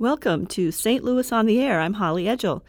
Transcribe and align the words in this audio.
Welcome 0.00 0.46
to 0.46 0.72
St. 0.72 1.04
Louis 1.04 1.30
on 1.30 1.44
the 1.44 1.60
Air. 1.60 1.78
I'm 1.78 1.92
Holly 1.92 2.24
Edgell. 2.24 2.62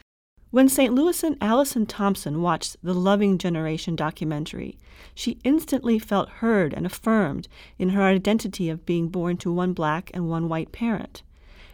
When 0.50 0.68
St. 0.68 0.94
Louisan 0.94 1.38
Allyson 1.40 1.86
Thompson 1.86 2.42
watched 2.42 2.76
the 2.84 2.94
Loving 2.94 3.38
Generation 3.38 3.96
documentary, 3.96 4.78
she 5.16 5.40
instantly 5.46 5.98
felt 5.98 6.28
heard 6.28 6.74
and 6.74 6.86
affirmed 6.86 7.48
in 7.80 7.92
her 7.92 8.02
identity 8.02 8.70
of 8.70 8.86
being 8.86 9.08
born 9.08 9.38
to 9.38 9.54
one 9.54 9.72
black 9.72 10.12
and 10.14 10.30
one 10.30 10.50
white 10.50 10.74
parent. 10.74 11.24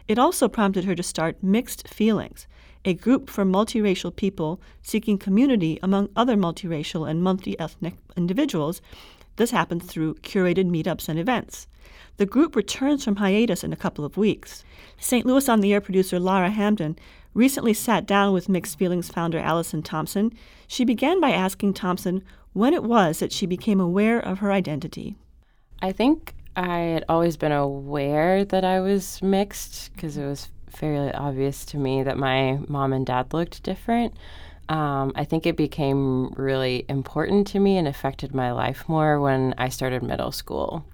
It 0.06 0.16
also 0.16 0.46
prompted 0.46 0.84
her 0.84 0.94
to 0.94 1.02
start 1.02 1.42
Mixed 1.42 1.88
Feelings, 1.88 2.46
a 2.84 2.94
group 2.94 3.28
for 3.28 3.44
multiracial 3.44 4.14
people 4.14 4.60
seeking 4.80 5.18
community 5.18 5.80
among 5.82 6.10
other 6.14 6.36
multiracial 6.36 7.10
and 7.10 7.20
multi 7.20 7.58
ethnic 7.58 7.94
individuals. 8.16 8.80
This 9.34 9.50
happens 9.50 9.86
through 9.86 10.14
curated 10.22 10.70
meetups 10.70 11.08
and 11.08 11.18
events. 11.18 11.66
The 12.18 12.26
group 12.26 12.54
returns 12.54 13.04
from 13.04 13.16
hiatus 13.16 13.64
in 13.64 13.72
a 13.72 13.76
couple 13.76 14.04
of 14.04 14.16
weeks. 14.16 14.64
St. 14.98 15.24
Louis 15.24 15.48
on 15.48 15.60
the 15.60 15.72
Air 15.72 15.80
producer 15.80 16.18
Lara 16.18 16.50
Hamdan 16.50 16.96
recently 17.34 17.72
sat 17.72 18.06
down 18.06 18.32
with 18.32 18.48
Mixed 18.48 18.78
Feelings 18.78 19.08
founder 19.08 19.38
Allyson 19.38 19.82
Thompson. 19.82 20.32
She 20.66 20.84
began 20.84 21.20
by 21.20 21.30
asking 21.30 21.74
Thompson 21.74 22.24
when 22.52 22.74
it 22.74 22.82
was 22.82 23.20
that 23.20 23.32
she 23.32 23.46
became 23.46 23.80
aware 23.80 24.18
of 24.18 24.40
her 24.40 24.50
identity. 24.50 25.16
I 25.80 25.92
think 25.92 26.34
I 26.56 26.78
had 26.78 27.04
always 27.08 27.36
been 27.36 27.52
aware 27.52 28.44
that 28.44 28.64
I 28.64 28.80
was 28.80 29.22
mixed 29.22 29.92
because 29.94 30.16
it 30.16 30.26
was 30.26 30.48
fairly 30.68 31.12
obvious 31.12 31.64
to 31.66 31.78
me 31.78 32.02
that 32.02 32.18
my 32.18 32.58
mom 32.66 32.92
and 32.92 33.06
dad 33.06 33.32
looked 33.32 33.62
different. 33.62 34.14
Um, 34.68 35.12
I 35.14 35.24
think 35.24 35.46
it 35.46 35.56
became 35.56 36.30
really 36.30 36.84
important 36.88 37.46
to 37.48 37.60
me 37.60 37.78
and 37.78 37.88
affected 37.88 38.34
my 38.34 38.52
life 38.52 38.86
more 38.88 39.20
when 39.20 39.54
I 39.56 39.68
started 39.68 40.02
middle 40.02 40.32
school. 40.32 40.84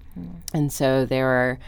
And 0.53 0.71
so 0.71 1.05
there 1.05 1.25
were 1.25 1.59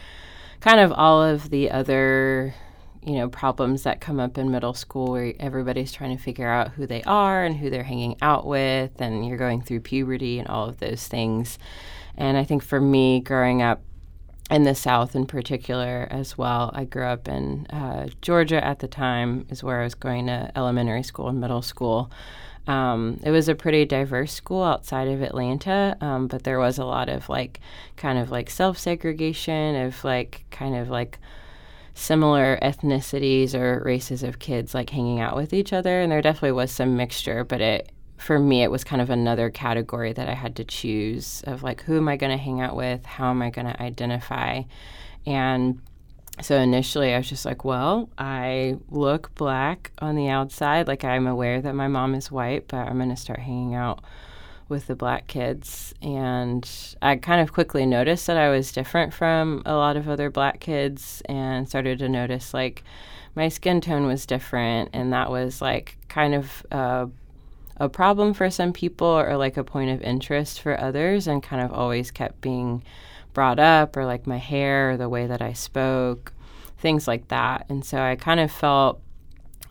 kind 0.60 0.80
of 0.80 0.92
all 0.92 1.22
of 1.22 1.50
the 1.50 1.70
other, 1.70 2.54
you 3.02 3.14
know, 3.14 3.28
problems 3.28 3.84
that 3.84 4.00
come 4.00 4.18
up 4.18 4.38
in 4.38 4.50
middle 4.50 4.74
school 4.74 5.12
where 5.12 5.32
everybody's 5.38 5.92
trying 5.92 6.16
to 6.16 6.22
figure 6.22 6.48
out 6.48 6.70
who 6.70 6.86
they 6.86 7.02
are 7.04 7.44
and 7.44 7.56
who 7.56 7.70
they're 7.70 7.84
hanging 7.84 8.16
out 8.22 8.46
with, 8.46 9.00
and 9.00 9.26
you're 9.26 9.38
going 9.38 9.62
through 9.62 9.80
puberty 9.80 10.38
and 10.38 10.48
all 10.48 10.68
of 10.68 10.78
those 10.78 11.06
things. 11.06 11.58
And 12.16 12.36
I 12.36 12.44
think 12.44 12.62
for 12.62 12.80
me, 12.80 13.20
growing 13.20 13.62
up 13.62 13.80
in 14.50 14.64
the 14.64 14.74
South 14.74 15.14
in 15.14 15.26
particular 15.26 16.08
as 16.10 16.36
well, 16.36 16.70
I 16.74 16.84
grew 16.84 17.04
up 17.04 17.28
in 17.28 17.66
uh, 17.66 18.08
Georgia 18.22 18.64
at 18.64 18.80
the 18.80 18.88
time, 18.88 19.46
is 19.50 19.62
where 19.62 19.80
I 19.80 19.84
was 19.84 19.94
going 19.94 20.26
to 20.26 20.50
elementary 20.56 21.02
school 21.02 21.28
and 21.28 21.40
middle 21.40 21.62
school. 21.62 22.10
Um, 22.68 23.18
it 23.24 23.30
was 23.30 23.48
a 23.48 23.54
pretty 23.54 23.86
diverse 23.86 24.32
school 24.32 24.62
outside 24.62 25.08
of 25.08 25.22
Atlanta, 25.22 25.96
um, 26.02 26.28
but 26.28 26.44
there 26.44 26.58
was 26.58 26.78
a 26.78 26.84
lot 26.84 27.08
of 27.08 27.30
like 27.30 27.60
kind 27.96 28.18
of 28.18 28.30
like 28.30 28.50
self 28.50 28.78
segregation 28.78 29.74
of 29.74 30.04
like 30.04 30.44
kind 30.50 30.76
of 30.76 30.90
like 30.90 31.18
similar 31.94 32.58
ethnicities 32.62 33.54
or 33.54 33.82
races 33.84 34.22
of 34.22 34.38
kids 34.38 34.74
like 34.74 34.90
hanging 34.90 35.18
out 35.18 35.34
with 35.34 35.54
each 35.54 35.72
other. 35.72 36.02
And 36.02 36.12
there 36.12 36.20
definitely 36.20 36.52
was 36.52 36.70
some 36.70 36.94
mixture, 36.94 37.42
but 37.42 37.62
it 37.62 37.90
for 38.18 38.38
me 38.38 38.62
it 38.62 38.70
was 38.70 38.84
kind 38.84 39.00
of 39.00 39.08
another 39.08 39.48
category 39.48 40.12
that 40.12 40.28
I 40.28 40.34
had 40.34 40.56
to 40.56 40.64
choose 40.64 41.42
of 41.46 41.62
like 41.62 41.82
who 41.82 41.96
am 41.96 42.08
I 42.08 42.16
going 42.16 42.36
to 42.36 42.42
hang 42.42 42.60
out 42.60 42.76
with, 42.76 43.06
how 43.06 43.30
am 43.30 43.40
I 43.40 43.48
going 43.48 43.66
to 43.66 43.82
identify, 43.82 44.62
and 45.24 45.80
so 46.40 46.56
initially 46.56 47.14
I 47.14 47.18
was 47.18 47.28
just 47.28 47.44
like, 47.44 47.64
well, 47.64 48.08
I 48.16 48.76
look 48.90 49.34
black 49.34 49.92
on 49.98 50.14
the 50.14 50.28
outside. 50.28 50.86
Like 50.86 51.04
I'm 51.04 51.26
aware 51.26 51.60
that 51.60 51.74
my 51.74 51.88
mom 51.88 52.14
is 52.14 52.30
white, 52.30 52.68
but 52.68 52.78
I'm 52.78 52.96
going 52.96 53.10
to 53.10 53.16
start 53.16 53.40
hanging 53.40 53.74
out 53.74 54.02
with 54.68 54.86
the 54.86 54.94
black 54.94 55.26
kids. 55.26 55.94
And 56.02 56.68
I 57.02 57.16
kind 57.16 57.40
of 57.40 57.52
quickly 57.52 57.86
noticed 57.86 58.26
that 58.26 58.36
I 58.36 58.50
was 58.50 58.72
different 58.72 59.14
from 59.14 59.62
a 59.66 59.74
lot 59.74 59.96
of 59.96 60.08
other 60.08 60.30
black 60.30 60.60
kids 60.60 61.22
and 61.26 61.68
started 61.68 61.98
to 62.00 62.08
notice 62.08 62.54
like 62.54 62.84
my 63.34 63.48
skin 63.48 63.80
tone 63.80 64.06
was 64.06 64.26
different. 64.26 64.90
And 64.92 65.12
that 65.12 65.30
was 65.30 65.60
like 65.60 65.96
kind 66.08 66.34
of 66.34 66.66
uh, 66.70 67.06
a 67.78 67.88
problem 67.88 68.34
for 68.34 68.50
some 68.50 68.72
people 68.72 69.06
or 69.06 69.36
like 69.36 69.56
a 69.56 69.64
point 69.64 69.90
of 69.90 70.02
interest 70.02 70.60
for 70.60 70.78
others 70.78 71.26
and 71.26 71.42
kind 71.42 71.62
of 71.62 71.72
always 71.72 72.10
kept 72.10 72.40
being 72.40 72.82
brought 73.38 73.60
up 73.60 73.96
or 73.96 74.04
like 74.04 74.26
my 74.26 74.36
hair 74.36 74.90
or 74.90 74.96
the 74.96 75.08
way 75.08 75.24
that 75.24 75.40
I 75.40 75.52
spoke, 75.52 76.32
things 76.78 77.06
like 77.06 77.28
that. 77.28 77.66
And 77.68 77.84
so 77.84 78.02
I 78.02 78.16
kind 78.16 78.40
of 78.40 78.50
felt 78.50 79.00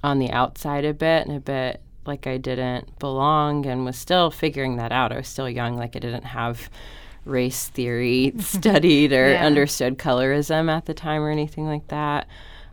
on 0.02 0.20
the 0.20 0.32
outside 0.32 0.86
a 0.86 0.94
bit 0.94 1.28
and 1.28 1.36
a 1.36 1.42
bit 1.42 1.82
like 2.06 2.28
I 2.28 2.38
didn't 2.38 2.98
belong 2.98 3.66
and 3.66 3.84
was 3.84 3.98
still 3.98 4.32
figuring 4.32 4.78
that 4.78 4.94
out. 4.94 5.12
I 5.12 5.18
was 5.18 5.28
still 5.28 5.50
young, 5.50 5.76
like 5.76 5.98
I 5.98 6.00
didn't 6.00 6.24
have 6.24 6.70
race 7.26 7.68
theory 7.68 8.32
studied 8.40 9.12
or 9.12 9.32
yeah. 9.32 9.46
understood 9.46 9.98
colorism 9.98 10.72
at 10.72 10.86
the 10.86 10.94
time 10.94 11.22
or 11.22 11.30
anything 11.30 11.66
like 11.66 11.90
that. 11.90 12.26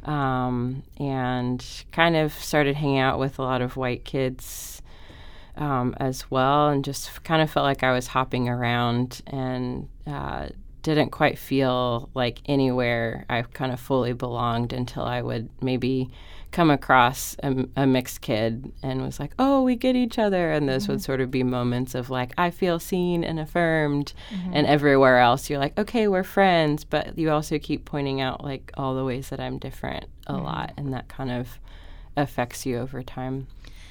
Um, 0.05 0.85
and 1.01 1.67
kind 1.91 2.15
of 2.15 2.33
started 2.35 2.77
hanging 2.77 3.01
out 3.01 3.19
with 3.19 3.41
a 3.41 3.43
lot 3.43 3.63
of 3.63 3.77
white 3.77 4.05
kids 4.05 4.81
um, 5.57 5.97
as 5.99 6.31
well, 6.31 6.69
and 6.69 6.85
just 6.85 7.25
kind 7.25 7.43
of 7.43 7.51
felt 7.51 7.65
like 7.65 7.83
I 7.83 7.93
was 7.93 8.07
hopping 8.07 8.49
around 8.49 9.23
and 9.27 9.89
uh, 10.07 10.51
didn't 10.85 11.11
quite 11.11 11.39
feel 11.39 12.11
like 12.15 12.41
anywhere 12.47 13.25
I 13.29 13.43
kind 13.43 13.73
of 13.73 13.81
fully 13.81 14.13
belonged 14.13 14.73
until 14.73 15.03
I 15.03 15.23
would 15.23 15.49
maybe 15.61 16.11
come 16.53 16.71
across 16.71 17.35
a, 17.43 17.67
a, 17.75 17.87
mixed 17.87 18.21
kid 18.21 18.71
and 18.83 19.03
was 19.03 19.19
like, 19.19 19.33
oh, 19.41 19.63
we 19.63 19.75
get 19.75 19.97
each 19.97 20.21
other. 20.21 20.53
And 20.53 20.69
those 20.69 20.85
mm-hmm. 20.85 20.93
would 20.93 21.03
sort 21.03 21.21
of 21.21 21.31
be 21.31 21.43
moments 21.43 21.97
of 21.97 22.11
like, 22.11 22.33
I 22.39 22.51
feel 22.51 22.79
seen 22.79 23.25
and 23.25 23.41
affirmed. 23.41 24.13
Mm-hmm. 24.31 24.53
And 24.55 24.67
everywhere 24.67 25.19
else, 25.19 25.51
you're 25.51 25.59
like, 25.59 25.77
okay, 25.77 26.07
we're 26.07 26.23
friends. 26.23 26.85
But 26.85 27.19
you 27.19 27.31
also 27.31 27.59
keep 27.59 27.87
pointing 27.87 28.21
out 28.21 28.45
like 28.45 28.71
all 28.77 28.95
the 28.95 29.05
ways 29.05 29.31
that 29.31 29.41
I'm 29.41 29.59
different 29.59 30.05
a 30.29 30.35
mm-hmm. 30.35 30.45
lot. 30.45 30.75
And 30.77 30.93
that 30.93 31.09
kind 31.09 31.33
of 31.33 31.59
affects 32.17 32.65
you 32.65 32.79
over 32.79 33.03
time. 33.03 33.49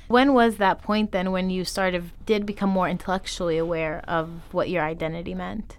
When 0.07 0.33
was 0.33 0.57
that 0.57 0.81
point 0.81 1.11
then 1.11 1.31
when 1.31 1.49
you 1.49 1.65
sort 1.65 1.95
of 1.95 2.11
did 2.25 2.45
become 2.45 2.69
more 2.69 2.87
intellectually 2.87 3.57
aware 3.57 4.03
of 4.07 4.29
what 4.51 4.69
your 4.69 4.83
identity 4.83 5.33
meant? 5.33 5.77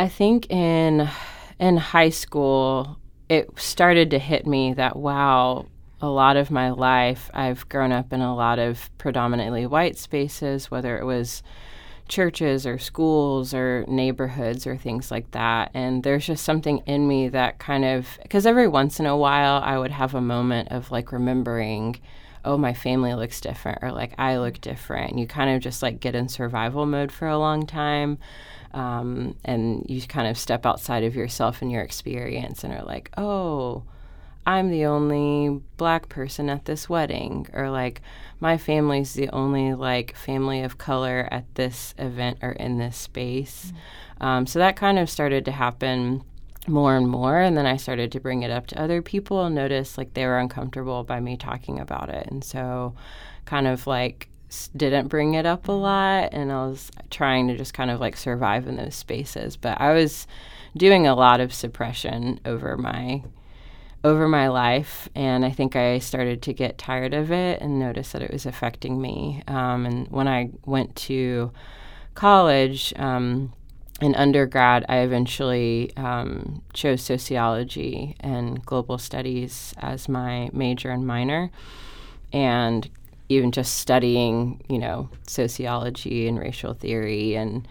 I 0.00 0.08
think 0.08 0.50
in 0.50 1.10
in 1.58 1.76
high 1.76 2.08
school 2.08 2.96
it 3.28 3.50
started 3.60 4.12
to 4.12 4.18
hit 4.18 4.46
me 4.46 4.72
that 4.72 4.96
wow, 4.96 5.66
a 6.00 6.08
lot 6.08 6.38
of 6.38 6.50
my 6.50 6.70
life 6.70 7.30
I've 7.34 7.68
grown 7.68 7.92
up 7.92 8.10
in 8.10 8.22
a 8.22 8.34
lot 8.34 8.58
of 8.58 8.88
predominantly 8.96 9.66
white 9.66 9.98
spaces, 9.98 10.70
whether 10.70 10.96
it 10.96 11.04
was 11.04 11.42
churches 12.08 12.66
or 12.66 12.78
schools 12.78 13.52
or 13.52 13.84
neighborhoods 13.88 14.66
or 14.66 14.78
things 14.78 15.10
like 15.10 15.30
that. 15.32 15.70
And 15.74 16.02
there's 16.02 16.26
just 16.26 16.46
something 16.46 16.78
in 16.86 17.06
me 17.06 17.28
that 17.28 17.58
kind 17.58 17.84
of, 17.84 18.18
because 18.22 18.46
every 18.46 18.68
once 18.68 19.00
in 19.00 19.06
a 19.06 19.18
while 19.18 19.60
I 19.62 19.76
would 19.76 19.90
have 19.90 20.14
a 20.14 20.22
moment 20.22 20.68
of 20.70 20.90
like 20.90 21.12
remembering, 21.12 22.00
oh, 22.44 22.56
my 22.56 22.72
family 22.74 23.14
looks 23.14 23.40
different 23.40 23.78
or 23.82 23.92
like 23.92 24.14
I 24.18 24.38
look 24.38 24.60
different. 24.60 25.18
You 25.18 25.26
kind 25.26 25.54
of 25.54 25.62
just 25.62 25.82
like 25.82 26.00
get 26.00 26.14
in 26.14 26.28
survival 26.28 26.86
mode 26.86 27.12
for 27.12 27.28
a 27.28 27.38
long 27.38 27.66
time. 27.66 28.18
Um, 28.72 29.36
and 29.44 29.84
you 29.88 30.00
kind 30.02 30.28
of 30.28 30.38
step 30.38 30.64
outside 30.64 31.02
of 31.02 31.16
yourself 31.16 31.60
and 31.60 31.72
your 31.72 31.82
experience 31.82 32.62
and 32.62 32.72
are 32.72 32.84
like, 32.84 33.10
oh, 33.16 33.82
I'm 34.46 34.70
the 34.70 34.86
only 34.86 35.60
black 35.76 36.08
person 36.08 36.48
at 36.48 36.64
this 36.64 36.88
wedding, 36.88 37.46
or 37.52 37.70
like 37.70 38.00
my 38.40 38.56
family's 38.56 39.12
the 39.12 39.28
only 39.30 39.74
like 39.74 40.16
family 40.16 40.62
of 40.62 40.78
color 40.78 41.28
at 41.30 41.54
this 41.54 41.94
event 41.98 42.38
or 42.42 42.52
in 42.52 42.78
this 42.78 42.96
space. 42.96 43.66
Mm-hmm. 43.66 44.26
Um, 44.26 44.46
so 44.46 44.58
that 44.58 44.76
kind 44.76 44.98
of 44.98 45.10
started 45.10 45.44
to 45.44 45.52
happen 45.52 46.24
more 46.66 46.96
and 46.96 47.08
more, 47.08 47.40
and 47.40 47.56
then 47.56 47.66
I 47.66 47.76
started 47.76 48.12
to 48.12 48.20
bring 48.20 48.42
it 48.42 48.50
up 48.50 48.66
to 48.68 48.80
other 48.80 49.02
people 49.02 49.44
and 49.44 49.54
notice 49.54 49.96
like 49.96 50.14
they 50.14 50.26
were 50.26 50.38
uncomfortable 50.38 51.04
by 51.04 51.20
me 51.20 51.36
talking 51.36 51.78
about 51.80 52.08
it, 52.10 52.26
and 52.30 52.44
so 52.44 52.94
kind 53.44 53.66
of 53.66 53.86
like 53.86 54.28
didn't 54.76 55.08
bring 55.08 55.34
it 55.34 55.46
up 55.46 55.68
a 55.68 55.72
lot 55.72 56.30
and 56.32 56.50
I 56.50 56.66
was 56.66 56.90
trying 57.10 57.48
to 57.48 57.56
just 57.56 57.72
kind 57.72 57.90
of 57.90 58.00
like 58.00 58.16
survive 58.16 58.66
in 58.66 58.76
those 58.76 58.94
spaces. 58.94 59.56
But 59.56 59.80
I 59.80 59.92
was 59.92 60.26
doing 60.76 61.06
a 61.06 61.14
lot 61.14 61.40
of 61.40 61.54
suppression 61.54 62.40
over 62.44 62.76
my 62.76 63.22
over 64.02 64.26
my 64.28 64.48
life 64.48 65.08
and 65.14 65.44
I 65.44 65.50
think 65.50 65.76
I 65.76 65.98
started 65.98 66.42
to 66.42 66.52
get 66.54 66.78
tired 66.78 67.12
of 67.12 67.30
it 67.30 67.60
and 67.60 67.78
notice 67.78 68.12
that 68.12 68.22
it 68.22 68.32
was 68.32 68.46
affecting 68.46 69.00
me. 69.00 69.42
Um, 69.46 69.84
and 69.86 70.08
when 70.08 70.26
I 70.26 70.50
went 70.64 70.96
to 70.96 71.52
college 72.14 72.92
um, 72.96 73.52
in 74.00 74.14
undergrad 74.14 74.84
I 74.88 74.98
eventually 74.98 75.92
um, 75.96 76.62
chose 76.72 77.02
sociology 77.02 78.16
and 78.20 78.64
global 78.64 78.98
studies 78.98 79.74
as 79.78 80.08
my 80.08 80.50
major 80.52 80.90
and 80.90 81.06
minor. 81.06 81.50
And 82.32 82.88
even 83.28 83.52
just 83.52 83.76
studying, 83.78 84.62
you 84.68 84.78
know, 84.78 85.08
sociology 85.26 86.26
and 86.26 86.38
racial 86.38 86.74
theory 86.74 87.36
and 87.36 87.66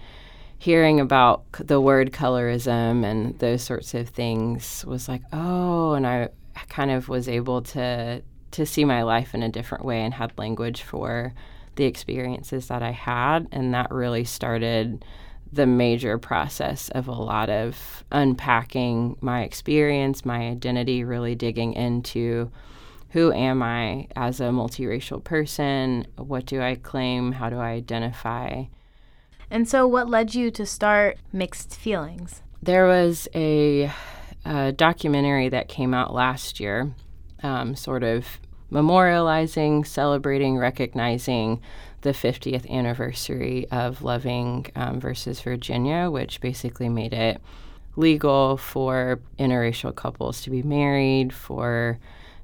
hearing 0.58 1.00
about 1.00 1.44
the 1.54 1.82
word 1.82 2.12
colorism 2.12 3.04
and 3.04 3.38
those 3.40 3.62
sorts 3.62 3.94
of 3.94 4.10
things 4.10 4.86
was 4.86 5.08
like, 5.08 5.22
oh, 5.34 5.94
and 5.94 6.08
I 6.08 6.30
kind 6.70 6.92
of 6.92 7.10
was 7.10 7.28
able 7.28 7.62
to 7.62 8.22
to 8.52 8.66
see 8.66 8.84
my 8.84 9.04
life 9.04 9.36
in 9.36 9.44
a 9.44 9.50
different 9.50 9.86
way 9.86 10.02
and 10.02 10.14
had 10.14 10.36
language 10.38 10.82
for 10.82 11.34
the 11.76 11.86
experiences 11.86 12.68
that 12.68 12.82
I 12.82 12.92
had, 12.92 13.48
and 13.52 13.74
that 13.74 13.92
really 13.92 14.24
started 14.24 15.06
the 15.52 15.66
major 15.66 16.18
process 16.18 16.90
of 16.90 17.08
a 17.08 17.12
lot 17.12 17.50
of 17.50 18.04
unpacking 18.12 19.18
my 19.22 19.42
experience, 19.42 20.26
my 20.26 20.48
identity, 20.50 21.04
really 21.04 21.36
digging 21.36 21.74
into 21.74 22.52
who 23.10 23.34
am 23.34 23.64
I 23.64 24.08
as 24.16 24.40
a 24.40 24.46
multiracial 24.46 25.24
person? 25.24 26.06
What 26.16 26.46
do 26.46 26.62
I 26.62 26.76
claim? 26.76 27.32
How 27.32 27.50
do 27.50 27.58
I 27.58 27.70
identify? 27.70 28.66
And 29.50 29.68
so, 29.68 29.88
what 29.88 30.08
led 30.08 30.36
you 30.36 30.52
to 30.52 30.66
start 30.66 31.18
Mixed 31.34 31.76
Feelings? 31.76 32.44
There 32.62 32.86
was 32.86 33.28
a, 33.34 33.92
a 34.46 34.72
documentary 34.74 35.50
that 35.50 35.68
came 35.68 35.94
out 35.94 36.14
last 36.14 36.60
year, 36.60 36.94
um, 37.42 37.76
sort 37.76 38.04
of 38.04 38.40
memorializing, 38.72 39.88
celebrating, 39.88 40.58
recognizing 40.58 41.62
the 42.02 42.12
50th 42.12 42.70
anniversary 42.70 43.68
of 43.72 44.02
Loving 44.02 44.68
um, 44.76 45.00
versus 45.00 45.42
Virginia, 45.42 46.10
which 46.10 46.42
basically 46.42 46.90
made 46.90 47.14
it 47.14 47.42
legal 47.96 48.58
for 48.58 49.20
interracial 49.38 49.94
couples 49.94 50.42
to 50.42 50.50
be 50.50 50.64
married, 50.64 51.34
for 51.34 52.00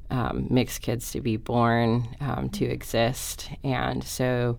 um, 0.10 0.48
mixed 0.50 0.82
kids 0.82 1.12
to 1.12 1.22
be 1.22 1.38
born, 1.38 2.08
um, 2.20 2.50
to 2.50 2.66
exist. 2.66 3.50
And 3.64 4.04
so 4.04 4.58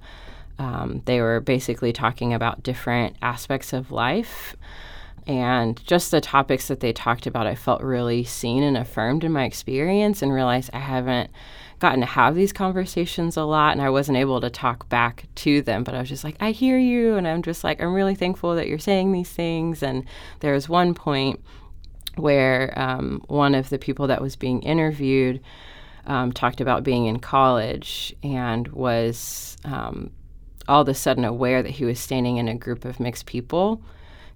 um, 0.58 1.02
they 1.04 1.20
were 1.20 1.40
basically 1.40 1.92
talking 1.92 2.32
about 2.32 2.62
different 2.62 3.16
aspects 3.22 3.72
of 3.72 3.92
life. 3.92 4.56
And 5.26 5.84
just 5.86 6.12
the 6.12 6.20
topics 6.20 6.68
that 6.68 6.80
they 6.80 6.92
talked 6.92 7.26
about, 7.26 7.46
I 7.46 7.56
felt 7.56 7.82
really 7.82 8.24
seen 8.24 8.62
and 8.62 8.76
affirmed 8.76 9.24
in 9.24 9.32
my 9.32 9.44
experience 9.44 10.22
and 10.22 10.32
realized 10.32 10.70
I 10.72 10.78
haven't 10.78 11.30
gotten 11.78 12.00
to 12.00 12.06
have 12.06 12.34
these 12.34 12.52
conversations 12.52 13.36
a 13.36 13.44
lot 13.44 13.72
and 13.72 13.82
I 13.82 13.90
wasn't 13.90 14.18
able 14.18 14.40
to 14.40 14.50
talk 14.50 14.88
back 14.88 15.26
to 15.36 15.62
them. 15.62 15.84
But 15.84 15.94
I 15.94 16.00
was 16.00 16.08
just 16.08 16.24
like, 16.24 16.36
I 16.40 16.52
hear 16.52 16.78
you. 16.78 17.16
And 17.16 17.28
I'm 17.28 17.42
just 17.42 17.64
like, 17.64 17.80
I'm 17.80 17.94
really 17.94 18.14
thankful 18.14 18.54
that 18.54 18.68
you're 18.68 18.78
saying 18.78 19.12
these 19.12 19.30
things. 19.30 19.82
And 19.82 20.04
there 20.40 20.54
was 20.54 20.68
one 20.68 20.94
point 20.94 21.40
where 22.16 22.72
um, 22.76 23.22
one 23.28 23.54
of 23.54 23.68
the 23.68 23.78
people 23.78 24.06
that 24.06 24.22
was 24.22 24.36
being 24.36 24.62
interviewed 24.62 25.40
um, 26.06 26.32
talked 26.32 26.60
about 26.60 26.82
being 26.82 27.06
in 27.06 27.18
college 27.18 28.14
and 28.22 28.68
was 28.68 29.56
um, 29.64 30.10
all 30.68 30.82
of 30.82 30.88
a 30.88 30.94
sudden 30.94 31.24
aware 31.24 31.62
that 31.62 31.72
he 31.72 31.84
was 31.84 32.00
standing 32.00 32.38
in 32.38 32.48
a 32.48 32.54
group 32.54 32.84
of 32.84 33.00
mixed 33.00 33.26
people 33.26 33.82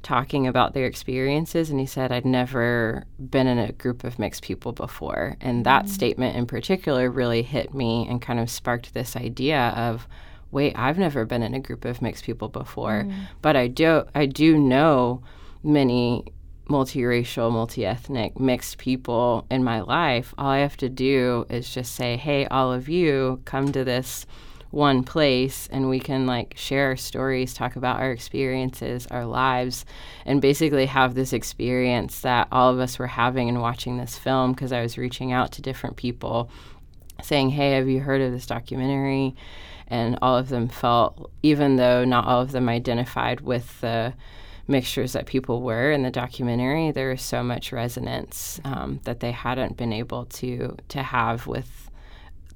talking 0.00 0.46
about 0.46 0.74
their 0.74 0.86
experiences. 0.86 1.70
And 1.70 1.78
he 1.78 1.86
said, 1.86 2.12
I'd 2.12 2.24
never 2.24 3.04
been 3.18 3.46
in 3.46 3.58
a 3.58 3.72
group 3.72 4.04
of 4.04 4.18
mixed 4.18 4.42
people 4.42 4.72
before. 4.72 5.36
And 5.40 5.64
that 5.66 5.84
mm-hmm. 5.84 5.92
statement 5.92 6.36
in 6.36 6.46
particular 6.46 7.10
really 7.10 7.42
hit 7.42 7.74
me 7.74 8.06
and 8.08 8.20
kind 8.20 8.40
of 8.40 8.50
sparked 8.50 8.94
this 8.94 9.16
idea 9.16 9.72
of, 9.76 10.08
wait, 10.50 10.76
I've 10.76 10.98
never 10.98 11.24
been 11.24 11.42
in 11.42 11.54
a 11.54 11.60
group 11.60 11.84
of 11.84 12.02
mixed 12.02 12.24
people 12.24 12.48
before. 12.48 13.04
Mm-hmm. 13.04 13.20
But 13.42 13.56
I 13.56 13.68
do 13.68 14.04
I 14.14 14.26
do 14.26 14.58
know 14.58 15.22
many 15.62 16.24
multiracial, 16.68 17.50
multi-ethnic, 17.50 18.38
mixed 18.38 18.78
people 18.78 19.46
in 19.50 19.64
my 19.64 19.80
life. 19.80 20.32
All 20.38 20.48
I 20.48 20.58
have 20.58 20.76
to 20.78 20.88
do 20.88 21.46
is 21.50 21.72
just 21.72 21.94
say, 21.94 22.16
"Hey, 22.16 22.46
all 22.46 22.72
of 22.72 22.88
you, 22.88 23.40
come 23.44 23.72
to 23.72 23.84
this 23.84 24.26
one 24.70 25.02
place 25.02 25.68
and 25.72 25.88
we 25.88 25.98
can 25.98 26.26
like 26.26 26.54
share 26.56 26.86
our 26.86 26.96
stories, 26.96 27.52
talk 27.54 27.76
about 27.76 28.00
our 28.00 28.12
experiences, 28.12 29.06
our 29.10 29.26
lives, 29.26 29.84
and 30.24 30.40
basically 30.40 30.86
have 30.86 31.14
this 31.14 31.32
experience 31.32 32.20
that 32.20 32.48
all 32.52 32.72
of 32.72 32.78
us 32.78 32.98
were 32.98 33.08
having 33.08 33.48
in 33.48 33.60
watching 33.60 33.96
this 33.96 34.16
film 34.16 34.52
because 34.52 34.72
I 34.72 34.82
was 34.82 34.96
reaching 34.96 35.32
out 35.32 35.52
to 35.52 35.62
different 35.62 35.96
people 35.96 36.50
saying, 37.22 37.50
Hey, 37.50 37.72
have 37.72 37.88
you 37.88 38.00
heard 38.00 38.20
of 38.20 38.32
this 38.32 38.46
documentary? 38.46 39.34
And 39.88 40.18
all 40.22 40.36
of 40.36 40.48
them 40.48 40.68
felt, 40.68 41.32
even 41.42 41.76
though 41.76 42.04
not 42.04 42.26
all 42.26 42.40
of 42.40 42.52
them 42.52 42.68
identified 42.68 43.40
with 43.40 43.80
the 43.80 44.14
mixtures 44.68 45.14
that 45.14 45.26
people 45.26 45.62
were 45.62 45.90
in 45.90 46.04
the 46.04 46.12
documentary, 46.12 46.92
there 46.92 47.10
was 47.10 47.22
so 47.22 47.42
much 47.42 47.72
resonance 47.72 48.60
um, 48.64 49.00
that 49.02 49.18
they 49.18 49.32
hadn't 49.32 49.76
been 49.76 49.92
able 49.92 50.26
to 50.26 50.76
to 50.88 51.02
have 51.02 51.48
with 51.48 51.89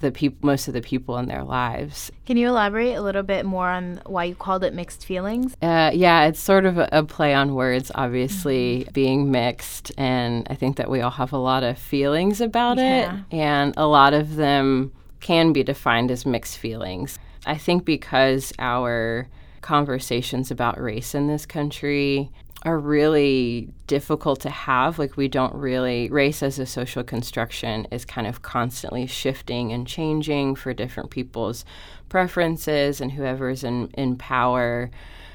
the 0.01 0.11
people, 0.11 0.39
most 0.43 0.69
of 0.69 0.75
the 0.75 0.81
people 0.81 1.19
in 1.19 1.27
their 1.27 1.45
lives. 1.45 2.11
Can 2.27 2.37
you 2.37 2.49
elaborate 2.49 2.95
a 2.95 3.03
little 3.03 3.23
bit 3.23 3.45
more 3.47 3.69
on 3.69 4.01
why 4.07 4.25
you 4.25 4.35
called 4.35 4.65
it 4.65 4.75
mixed 4.75 5.05
feelings? 5.05 5.57
Uh, 5.63 5.91
yeah, 5.95 6.27
it's 6.27 6.41
sort 6.41 6.67
of 6.67 6.79
a, 6.79 6.89
a 6.93 7.03
play 7.05 7.35
on 7.35 7.55
words, 7.55 7.91
obviously, 7.95 8.81
mm-hmm. 8.81 8.93
being 8.93 9.31
mixed. 9.31 9.93
And 9.97 10.47
I 10.51 10.55
think 10.55 10.77
that 10.77 10.91
we 10.91 11.01
all 11.01 11.11
have 11.11 11.33
a 11.33 11.39
lot 11.39 11.63
of 11.63 11.79
feelings 11.79 12.41
about 12.41 12.79
yeah. 12.79 13.19
it. 13.19 13.35
And 13.35 13.75
a 13.77 13.87
lot 13.87 14.15
of 14.15 14.37
them 14.37 14.93
can 15.21 15.53
be 15.53 15.63
defined 15.63 16.11
as 16.11 16.27
mixed 16.27 16.59
feelings. 16.59 17.19
I 17.47 17.57
think 17.57 17.85
because 17.85 18.53
our 18.59 19.29
conversations 19.61 20.51
about 20.51 20.79
race 20.79 21.15
in 21.15 21.27
this 21.27 21.47
country 21.47 22.31
are 22.65 22.79
really 22.79 23.69
difficult 23.87 24.41
to 24.41 24.51
have. 24.51 24.99
Like, 24.99 25.17
we 25.17 25.29
don't 25.29 25.55
really, 25.55 26.09
race 26.09 26.43
as 26.43 26.59
a 26.59 26.67
social 26.67 27.05
construction 27.05 27.87
is 27.91 28.05
kind 28.05 28.27
of 28.27 28.43
constantly 28.43 29.07
shifting 29.07 29.73
and 29.73 29.87
changing 29.87 30.57
for 30.57 30.73
different 30.73 31.11
people's 31.11 31.65
preferences, 32.09 33.01
and 33.01 33.13
whoever's 33.13 33.65
in, 33.65 33.89
in 33.95 34.17
power 34.17 34.91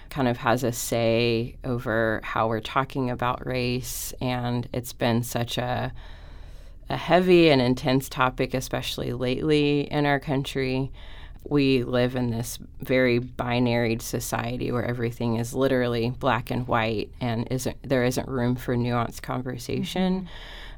kind 0.09 0.27
of 0.27 0.37
has 0.37 0.63
a 0.63 0.71
say 0.71 1.55
over 1.63 2.19
how 2.23 2.47
we're 2.47 2.59
talking 2.59 3.11
about 3.11 3.45
race. 3.45 4.11
And 4.19 4.67
it's 4.73 4.93
been 4.93 5.21
such 5.21 5.59
a, 5.59 5.93
a 6.89 6.97
heavy 6.97 7.51
and 7.51 7.61
intense 7.61 8.09
topic, 8.09 8.55
especially 8.55 9.13
lately 9.13 9.81
in 9.81 10.07
our 10.07 10.19
country 10.19 10.91
we 11.49 11.83
live 11.83 12.15
in 12.15 12.31
this 12.31 12.59
very 12.81 13.19
binary 13.19 13.97
society 13.99 14.71
where 14.71 14.85
everything 14.85 15.37
is 15.37 15.53
literally 15.53 16.11
black 16.19 16.51
and 16.51 16.67
white 16.67 17.11
and 17.19 17.47
isn't 17.51 17.77
there 17.83 18.03
isn't 18.03 18.27
room 18.27 18.55
for 18.55 18.75
nuanced 18.75 19.21
conversation. 19.21 20.21
Mm-hmm. 20.21 20.27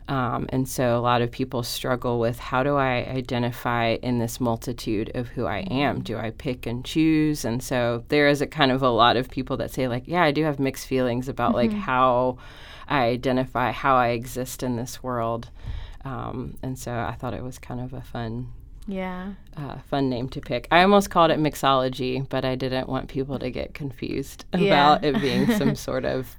Um, 0.07 0.47
and 0.49 0.67
so 0.67 0.97
a 0.97 0.99
lot 0.99 1.21
of 1.21 1.31
people 1.31 1.63
struggle 1.63 2.19
with 2.19 2.37
how 2.37 2.63
do 2.63 2.75
I 2.75 3.05
identify 3.05 3.97
in 4.01 4.19
this 4.19 4.41
multitude 4.41 5.11
of 5.15 5.29
who 5.29 5.45
I 5.45 5.59
am? 5.59 5.97
Mm-hmm. 5.97 6.03
Do 6.03 6.17
I 6.17 6.31
pick 6.31 6.65
and 6.65 6.83
choose? 6.83 7.45
And 7.45 7.63
so 7.63 8.03
there 8.09 8.27
is 8.27 8.41
a 8.41 8.47
kind 8.47 8.71
of 8.71 8.81
a 8.81 8.89
lot 8.89 9.15
of 9.15 9.29
people 9.29 9.57
that 9.57 9.71
say 9.71 9.87
like, 9.87 10.03
yeah, 10.07 10.23
I 10.23 10.31
do 10.31 10.43
have 10.43 10.59
mixed 10.59 10.87
feelings 10.87 11.29
about 11.29 11.53
mm-hmm. 11.55 11.73
like 11.75 11.83
how 11.83 12.39
I 12.89 13.05
identify, 13.05 13.71
how 13.71 13.95
I 13.95 14.09
exist 14.09 14.63
in 14.63 14.75
this 14.75 15.01
world. 15.01 15.49
Um, 16.03 16.57
and 16.61 16.77
so 16.77 16.91
I 16.91 17.13
thought 17.13 17.33
it 17.33 17.43
was 17.43 17.57
kind 17.57 17.79
of 17.79 17.93
a 17.93 18.01
fun 18.01 18.51
yeah. 18.87 19.33
Uh, 19.55 19.77
fun 19.89 20.09
name 20.09 20.27
to 20.29 20.41
pick. 20.41 20.67
I 20.71 20.81
almost 20.81 21.09
called 21.09 21.31
it 21.31 21.39
mixology, 21.39 22.27
but 22.27 22.43
I 22.43 22.55
didn't 22.55 22.89
want 22.89 23.09
people 23.09 23.37
to 23.39 23.51
get 23.51 23.73
confused 23.73 24.45
about 24.53 25.03
it 25.03 25.19
being 25.21 25.45
some 25.57 25.75
sort 25.87 26.05
of 26.05 26.35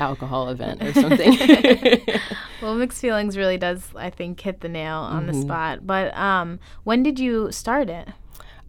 alcohol 0.00 0.48
event 0.48 0.82
or 0.82 0.92
something. 0.92 1.36
well, 2.62 2.74
mixed 2.74 3.00
feelings 3.00 3.36
really 3.36 3.56
does, 3.56 3.88
I 3.94 4.10
think, 4.10 4.40
hit 4.40 4.60
the 4.60 4.68
nail 4.68 4.98
on 4.98 5.26
mm-hmm. 5.26 5.32
the 5.32 5.42
spot. 5.42 5.86
But 5.86 6.16
um, 6.16 6.58
when 6.84 7.02
did 7.02 7.18
you 7.18 7.52
start 7.52 7.88
it? 7.88 8.08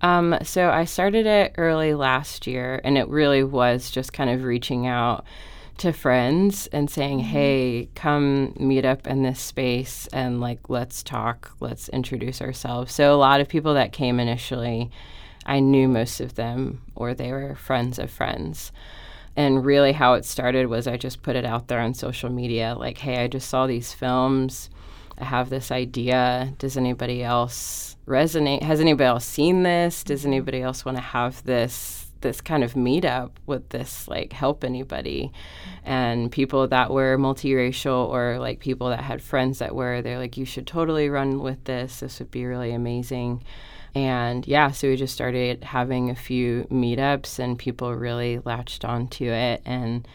Um, 0.01 0.37
so 0.43 0.69
I 0.69 0.85
started 0.85 1.25
it 1.25 1.53
early 1.57 1.93
last 1.93 2.47
year, 2.47 2.81
and 2.83 2.97
it 2.97 3.07
really 3.07 3.43
was 3.43 3.91
just 3.91 4.13
kind 4.13 4.29
of 4.29 4.43
reaching 4.43 4.87
out 4.87 5.25
to 5.81 5.91
friends 5.91 6.67
and 6.67 6.89
saying, 6.89 7.19
mm-hmm. 7.19 7.29
"Hey, 7.29 7.89
come 7.95 8.53
meet 8.59 8.85
up 8.85 9.07
in 9.07 9.23
this 9.23 9.39
space 9.39 10.07
and 10.13 10.39
like 10.39 10.69
let's 10.69 11.03
talk, 11.03 11.51
let's 11.59 11.89
introduce 11.89 12.41
ourselves." 12.41 12.93
So 12.93 13.13
a 13.13 13.17
lot 13.17 13.41
of 13.41 13.49
people 13.49 13.73
that 13.73 13.91
came 13.91 14.19
initially, 14.19 14.91
I 15.45 15.59
knew 15.59 15.87
most 15.87 16.21
of 16.21 16.35
them 16.35 16.81
or 16.95 17.13
they 17.13 17.31
were 17.31 17.55
friends 17.55 17.97
of 17.99 18.11
friends. 18.11 18.71
And 19.35 19.65
really 19.65 19.93
how 19.93 20.13
it 20.13 20.25
started 20.25 20.67
was 20.67 20.87
I 20.87 20.97
just 20.97 21.23
put 21.23 21.35
it 21.35 21.45
out 21.45 21.67
there 21.67 21.79
on 21.79 21.93
social 21.93 22.29
media 22.29 22.75
like, 22.77 22.99
"Hey, 22.99 23.23
I 23.23 23.27
just 23.27 23.49
saw 23.49 23.65
these 23.65 23.93
films. 23.93 24.69
I 25.17 25.25
have 25.25 25.49
this 25.49 25.71
idea. 25.71 26.53
Does 26.57 26.77
anybody 26.77 27.23
else 27.23 27.95
resonate? 28.07 28.63
Has 28.63 28.79
anybody 28.79 29.05
else 29.05 29.25
seen 29.25 29.63
this? 29.63 30.03
Does 30.03 30.21
mm-hmm. 30.21 30.33
anybody 30.33 30.61
else 30.61 30.85
want 30.85 30.97
to 30.97 31.03
have 31.03 31.43
this 31.43 32.00
this 32.21 32.41
kind 32.41 32.63
of 32.63 32.73
meetup 32.73 33.31
with 33.45 33.69
this 33.69 34.07
like 34.07 34.33
help 34.33 34.63
anybody? 34.63 35.31
And 35.83 36.31
people 36.31 36.67
that 36.67 36.91
were 36.91 37.17
multiracial 37.17 38.07
or 38.07 38.39
like 38.39 38.59
people 38.59 38.89
that 38.89 39.03
had 39.03 39.21
friends 39.21 39.59
that 39.59 39.75
were 39.75 40.01
they're 40.01 40.19
like 40.19 40.37
you 40.37 40.45
should 40.45 40.67
totally 40.67 41.09
run 41.09 41.41
with 41.41 41.63
this. 41.65 41.99
This 41.99 42.19
would 42.19 42.31
be 42.31 42.45
really 42.45 42.71
amazing. 42.73 43.43
And 43.93 44.47
yeah 44.47 44.71
so 44.71 44.87
we 44.87 44.95
just 44.95 45.13
started 45.13 45.63
having 45.63 46.09
a 46.09 46.15
few 46.15 46.67
meetups 46.71 47.39
and 47.39 47.59
people 47.59 47.93
really 47.93 48.39
latched 48.45 48.85
onto 48.85 49.25
it. 49.25 49.61
And 49.65 50.07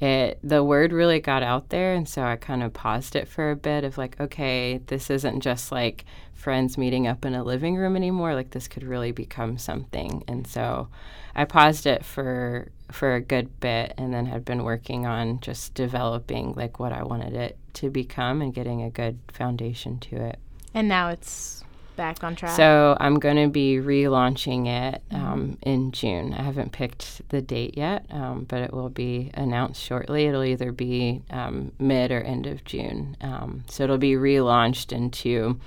it 0.00 0.38
the 0.42 0.62
word 0.62 0.92
really 0.92 1.20
got 1.20 1.42
out 1.42 1.70
there 1.70 1.94
and 1.94 2.08
so 2.08 2.22
I 2.22 2.36
kind 2.36 2.62
of 2.62 2.72
paused 2.72 3.16
it 3.16 3.26
for 3.26 3.50
a 3.50 3.56
bit 3.56 3.84
of 3.84 3.98
like 3.98 4.18
okay 4.20 4.78
this 4.86 5.10
isn't 5.10 5.40
just 5.40 5.72
like 5.72 6.04
friends 6.34 6.78
meeting 6.78 7.06
up 7.06 7.24
in 7.24 7.34
a 7.34 7.42
living 7.42 7.76
room 7.76 7.96
anymore 7.96 8.34
like 8.34 8.50
this 8.50 8.68
could 8.68 8.84
really 8.84 9.10
become 9.10 9.58
something 9.58 10.22
and 10.28 10.46
so 10.46 10.88
I 11.34 11.44
paused 11.44 11.86
it 11.86 12.04
for 12.04 12.70
for 12.90 13.14
a 13.14 13.20
good 13.20 13.60
bit 13.60 13.94
and 13.98 14.12
then 14.12 14.26
had 14.26 14.44
been 14.44 14.64
working 14.64 15.06
on 15.06 15.40
just 15.40 15.74
developing 15.74 16.54
like 16.54 16.78
what 16.78 16.92
I 16.92 17.02
wanted 17.02 17.34
it 17.34 17.58
to 17.74 17.90
become 17.90 18.40
and 18.40 18.54
getting 18.54 18.82
a 18.82 18.90
good 18.90 19.18
foundation 19.28 19.98
to 20.00 20.16
it. 20.16 20.38
And 20.74 20.88
now 20.88 21.10
it's 21.10 21.62
back 21.98 22.24
on 22.24 22.34
track? 22.34 22.56
So 22.56 22.96
I'm 22.98 23.18
going 23.18 23.36
to 23.36 23.48
be 23.48 23.76
relaunching 23.76 24.66
it 24.66 25.02
um, 25.10 25.58
in 25.60 25.92
June. 25.92 26.32
I 26.32 26.42
haven't 26.42 26.72
picked 26.72 27.28
the 27.28 27.42
date 27.42 27.76
yet, 27.76 28.06
um, 28.10 28.46
but 28.48 28.62
it 28.62 28.72
will 28.72 28.88
be 28.88 29.30
announced 29.34 29.82
shortly. 29.82 30.24
It'll 30.24 30.44
either 30.44 30.72
be 30.72 31.22
um, 31.28 31.72
mid 31.78 32.10
or 32.10 32.22
end 32.22 32.46
of 32.46 32.64
June. 32.64 33.18
Um, 33.20 33.64
so 33.68 33.84
it'll 33.84 33.98
be 33.98 34.12
relaunched 34.12 34.92
into 34.92 35.60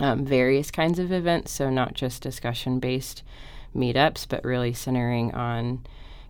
um, 0.00 0.24
various 0.24 0.72
kinds 0.72 0.98
of 0.98 1.12
events. 1.12 1.52
So 1.52 1.70
not 1.70 1.94
just 1.94 2.22
discussion 2.22 2.80
based 2.80 3.22
meetups, 3.76 4.26
but 4.28 4.44
really 4.44 4.72
centering 4.72 5.32
on 5.34 5.84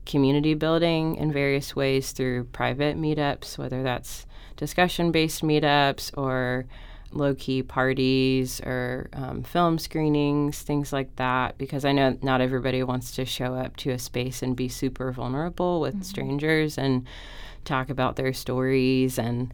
community 0.05 0.55
building 0.55 1.15
in 1.17 1.33
various 1.33 1.77
ways 1.77 2.13
through 2.13 2.45
private 2.45 2.97
meetups, 2.97 3.57
whether 3.57 3.83
that's 3.83 4.27
discussion 4.57 5.13
based 5.13 5.43
meetups 5.43 6.11
or 6.19 6.67
low 7.13 7.35
key 7.35 7.63
parties 7.63 8.61
or 8.61 9.09
um, 9.13 9.43
film 9.43 9.79
screenings, 9.79 10.61
things 10.63 10.93
like 10.93 11.15
that, 11.17 11.59
because 11.59 11.85
I 11.85 11.93
know 11.93 12.17
not 12.23 12.41
everybody 12.41 12.83
wants 12.83 13.15
to 13.17 13.25
show 13.25 13.55
up 13.55 13.77
to 13.79 13.91
a 13.91 13.99
space 13.99 14.43
and 14.43 14.57
be 14.57 14.69
super 14.69 15.13
vulnerable 15.13 15.81
with 15.81 15.95
mm-hmm. 15.95 16.03
strangers 16.03 16.79
and 16.79 17.07
talk 17.65 17.91
about 17.91 18.17
their 18.17 18.33
stories 18.33 19.19
and 19.19 19.53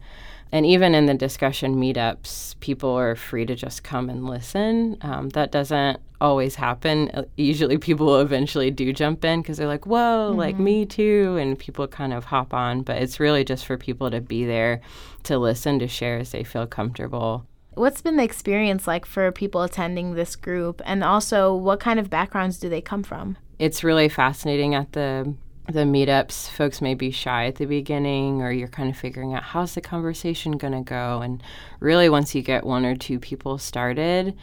and 0.51 0.65
even 0.65 0.95
in 0.95 1.05
the 1.05 1.13
discussion 1.13 1.75
meetups, 1.75 2.59
people 2.59 2.95
are 2.95 3.15
free 3.15 3.45
to 3.45 3.55
just 3.55 3.83
come 3.83 4.09
and 4.09 4.25
listen. 4.25 4.97
Um, 5.01 5.29
that 5.29 5.51
doesn't 5.51 5.99
always 6.19 6.55
happen. 6.55 7.11
Uh, 7.13 7.23
usually, 7.37 7.77
people 7.77 8.19
eventually 8.19 8.71
do 8.71 8.91
jump 8.91 9.23
in 9.23 9.41
because 9.41 9.57
they're 9.57 9.67
like, 9.67 9.85
"Whoa, 9.85 10.29
mm-hmm. 10.29 10.39
like 10.39 10.57
me 10.57 10.85
too," 10.85 11.37
and 11.39 11.57
people 11.57 11.87
kind 11.87 12.13
of 12.13 12.25
hop 12.25 12.53
on. 12.53 12.81
But 12.81 13.01
it's 13.01 13.19
really 13.19 13.43
just 13.43 13.65
for 13.65 13.77
people 13.77 14.09
to 14.09 14.21
be 14.21 14.45
there, 14.45 14.81
to 15.23 15.37
listen, 15.37 15.77
to 15.79 15.87
share 15.87 16.17
as 16.17 16.31
they 16.31 16.43
feel 16.43 16.65
comfortable. 16.65 17.45
What's 17.79 18.01
been 18.01 18.17
the 18.17 18.25
experience 18.25 18.87
like 18.87 19.05
for 19.05 19.31
people 19.31 19.61
attending 19.61 20.13
this 20.13 20.35
group, 20.35 20.81
and 20.83 21.01
also 21.01 21.55
what 21.55 21.79
kind 21.79 21.97
of 21.97 22.09
backgrounds 22.09 22.59
do 22.59 22.67
they 22.67 22.81
come 22.81 23.03
from? 23.03 23.37
It's 23.57 23.85
really 23.85 24.09
fascinating 24.09 24.75
at 24.75 24.91
the 24.91 25.33
the 25.65 25.85
meetups, 25.85 26.49
folks 26.49 26.81
may 26.81 26.93
be 26.93 27.09
shy 27.09 27.45
at 27.45 27.55
the 27.55 27.65
beginning, 27.65 28.41
or 28.41 28.51
you're 28.51 28.67
kind 28.67 28.89
of 28.89 28.97
figuring 28.97 29.33
out 29.33 29.43
how's 29.43 29.75
the 29.75 29.81
conversation 29.81 30.57
going 30.57 30.73
to 30.73 30.81
go. 30.81 31.21
And 31.21 31.41
really, 31.79 32.09
once 32.09 32.35
you 32.35 32.41
get 32.41 32.65
one 32.65 32.85
or 32.85 32.97
two 32.97 33.17
people 33.17 33.57
started, 33.57 34.37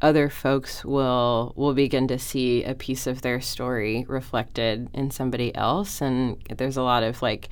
other 0.00 0.30
folks 0.30 0.82
will 0.82 1.52
will 1.56 1.74
begin 1.74 2.08
to 2.08 2.18
see 2.18 2.64
a 2.64 2.74
piece 2.74 3.06
of 3.06 3.20
their 3.20 3.42
story 3.42 4.06
reflected 4.08 4.88
in 4.94 5.10
somebody 5.10 5.54
else. 5.54 6.00
And 6.00 6.42
there's 6.56 6.78
a 6.78 6.82
lot 6.82 7.02
of 7.02 7.20
like 7.20 7.50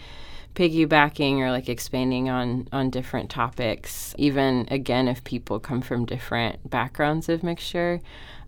piggybacking 0.56 1.38
or 1.38 1.50
like 1.52 1.68
expanding 1.68 2.28
on 2.28 2.66
on 2.72 2.90
different 2.90 3.30
topics. 3.30 4.14
Even 4.18 4.66
again, 4.70 5.06
if 5.06 5.22
people 5.22 5.60
come 5.60 5.80
from 5.80 6.04
different 6.04 6.68
backgrounds 6.68 7.28
of 7.28 7.44
mixture 7.44 8.00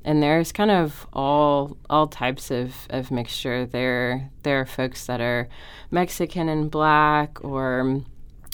and 0.04 0.22
there's 0.22 0.52
kind 0.52 0.70
of 0.70 1.06
all 1.12 1.76
all 1.90 2.06
types 2.06 2.50
of, 2.50 2.86
of 2.90 3.10
mixture. 3.10 3.66
There 3.66 4.30
there 4.42 4.60
are 4.60 4.66
folks 4.66 5.06
that 5.06 5.20
are 5.20 5.48
Mexican 5.90 6.48
and 6.48 6.70
black 6.70 7.44
or 7.44 8.02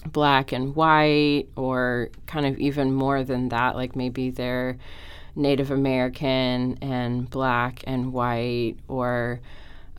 black 0.06 0.52
and 0.52 0.74
white 0.74 1.46
or 1.56 2.10
kind 2.26 2.46
of 2.46 2.58
even 2.58 2.92
more 2.92 3.22
than 3.22 3.48
that, 3.50 3.76
like 3.76 3.96
maybe 3.96 4.30
they're 4.30 4.76
Native 5.36 5.70
American 5.70 6.78
and 6.82 7.30
black 7.30 7.82
and 7.86 8.12
white 8.12 8.76
or 8.88 9.40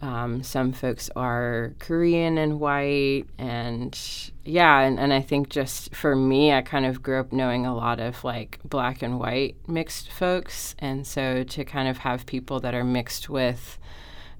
um, 0.01 0.43
some 0.43 0.73
folks 0.73 1.09
are 1.15 1.73
Korean 1.79 2.37
and 2.37 2.59
white, 2.59 3.23
and 3.37 3.97
yeah, 4.43 4.81
and, 4.81 4.99
and 4.99 5.13
I 5.13 5.21
think 5.21 5.49
just 5.49 5.95
for 5.95 6.15
me, 6.15 6.51
I 6.51 6.61
kind 6.61 6.85
of 6.85 7.01
grew 7.01 7.19
up 7.19 7.31
knowing 7.31 7.65
a 7.65 7.75
lot 7.75 7.99
of 7.99 8.23
like 8.23 8.59
black 8.65 9.01
and 9.01 9.19
white 9.19 9.55
mixed 9.67 10.11
folks, 10.11 10.75
and 10.79 11.07
so 11.07 11.43
to 11.43 11.63
kind 11.63 11.87
of 11.87 11.99
have 11.99 12.25
people 12.25 12.59
that 12.59 12.75
are 12.75 12.83
mixed 12.83 13.29
with 13.29 13.79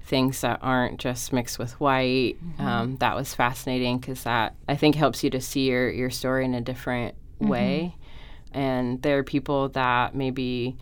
things 0.02 0.42
that 0.42 0.58
aren't 0.62 1.00
just 1.00 1.32
mixed 1.32 1.58
with 1.58 1.80
white, 1.80 2.36
mm-hmm. 2.44 2.66
um, 2.66 2.96
that 2.98 3.16
was 3.16 3.34
fascinating 3.34 3.98
because 3.98 4.24
that 4.24 4.54
I 4.68 4.76
think 4.76 4.94
helps 4.94 5.24
you 5.24 5.30
to 5.30 5.40
see 5.40 5.70
your 5.70 5.90
your 5.90 6.10
story 6.10 6.44
in 6.44 6.52
a 6.52 6.60
different 6.60 7.14
mm-hmm. 7.40 7.48
way, 7.48 7.96
and 8.52 9.00
there 9.00 9.18
are 9.18 9.24
people 9.24 9.70
that 9.70 10.14
maybe 10.14 10.76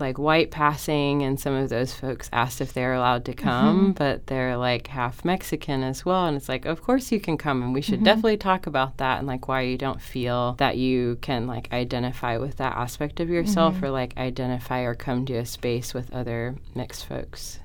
like 0.00 0.18
white 0.18 0.50
passing, 0.50 1.22
and 1.22 1.38
some 1.38 1.54
of 1.54 1.68
those 1.68 1.92
folks 1.92 2.28
asked 2.32 2.60
if 2.60 2.72
they're 2.72 2.94
allowed 2.94 3.24
to 3.26 3.34
come, 3.34 3.80
mm-hmm. 3.80 3.92
but 3.92 4.26
they're 4.26 4.56
like 4.56 4.86
half 4.88 5.24
Mexican 5.24 5.82
as 5.82 6.04
well. 6.04 6.26
And 6.26 6.36
it's 6.36 6.48
like, 6.48 6.64
of 6.64 6.82
course 6.82 7.12
you 7.12 7.20
can 7.20 7.36
come, 7.36 7.62
and 7.62 7.72
we 7.72 7.80
should 7.80 7.96
mm-hmm. 7.96 8.04
definitely 8.04 8.36
talk 8.36 8.66
about 8.66 8.98
that 8.98 9.18
and 9.18 9.26
like 9.26 9.48
why 9.48 9.62
you 9.62 9.78
don't 9.78 10.00
feel 10.00 10.54
that 10.54 10.76
you 10.76 11.18
can 11.20 11.46
like 11.46 11.72
identify 11.72 12.36
with 12.36 12.56
that 12.56 12.76
aspect 12.76 13.20
of 13.20 13.28
yourself 13.28 13.74
mm-hmm. 13.76 13.84
or 13.86 13.90
like 13.90 14.16
identify 14.16 14.80
or 14.80 14.94
come 14.94 15.24
to 15.26 15.34
a 15.34 15.46
space 15.46 15.94
with 15.94 16.12
other 16.12 16.56
mixed 16.74 17.06
folks. 17.06 17.60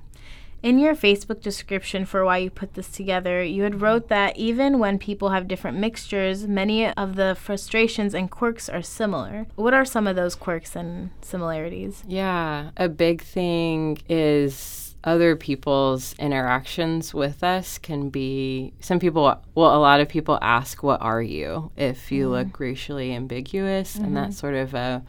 In 0.66 0.80
your 0.80 0.96
Facebook 0.96 1.42
description 1.42 2.06
for 2.06 2.26
why 2.26 2.38
you 2.40 2.50
put 2.50 2.74
this 2.74 2.88
together, 2.88 3.44
you 3.44 3.62
had 3.62 3.82
wrote 3.82 4.08
that 4.08 4.36
even 4.36 4.80
when 4.80 4.98
people 4.98 5.30
have 5.30 5.48
different 5.48 5.78
mixtures, 5.78 6.48
many 6.48 6.92
of 6.94 7.18
the 7.18 7.38
frustrations 7.40 8.16
and 8.16 8.32
quirks 8.32 8.68
are 8.68 8.82
similar. 8.82 9.46
What 9.54 9.76
are 9.76 9.86
some 9.86 10.08
of 10.08 10.16
those 10.16 10.34
quirks 10.34 10.76
and 10.76 11.12
similarities? 11.22 12.04
Yeah, 12.08 12.72
a 12.78 12.90
big 12.90 13.22
thing 13.22 14.00
is 14.10 14.96
other 15.04 15.36
people's 15.36 16.16
interactions 16.18 17.14
with 17.14 17.44
us 17.44 17.78
can 17.78 18.10
be 18.10 18.74
some 18.80 18.98
people 18.98 19.40
well 19.54 19.76
a 19.76 19.78
lot 19.78 20.00
of 20.00 20.10
people 20.10 20.40
ask 20.42 20.82
what 20.82 21.00
are 21.00 21.22
you 21.22 21.70
if 21.78 22.12
you 22.12 22.28
mm 22.28 22.32
look 22.32 22.60
racially 22.60 23.14
ambiguous 23.14 23.94
mm-hmm. 23.94 24.06
and 24.06 24.18
that's 24.18 24.36
sort 24.36 24.56
of 24.56 24.74
a 24.74 25.04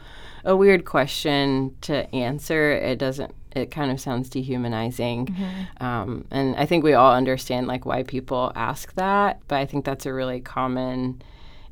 a 0.44 0.54
weird 0.54 0.84
question 0.84 1.74
to 1.80 2.14
answer 2.14 2.72
it 2.72 2.98
doesn't 2.98 3.34
it 3.56 3.70
kind 3.70 3.90
of 3.90 3.98
sounds 4.00 4.28
dehumanizing. 4.28 5.26
Mm-hmm. 5.26 5.84
Um, 5.84 6.26
and 6.30 6.54
I 6.56 6.66
think 6.66 6.84
we 6.84 6.92
all 6.92 7.14
understand 7.14 7.66
like 7.66 7.86
why 7.86 8.02
people 8.02 8.52
ask 8.54 8.92
that, 8.94 9.40
but 9.48 9.56
I 9.56 9.66
think 9.66 9.84
that's 9.84 10.06
a 10.06 10.12
really 10.12 10.40
common 10.40 11.22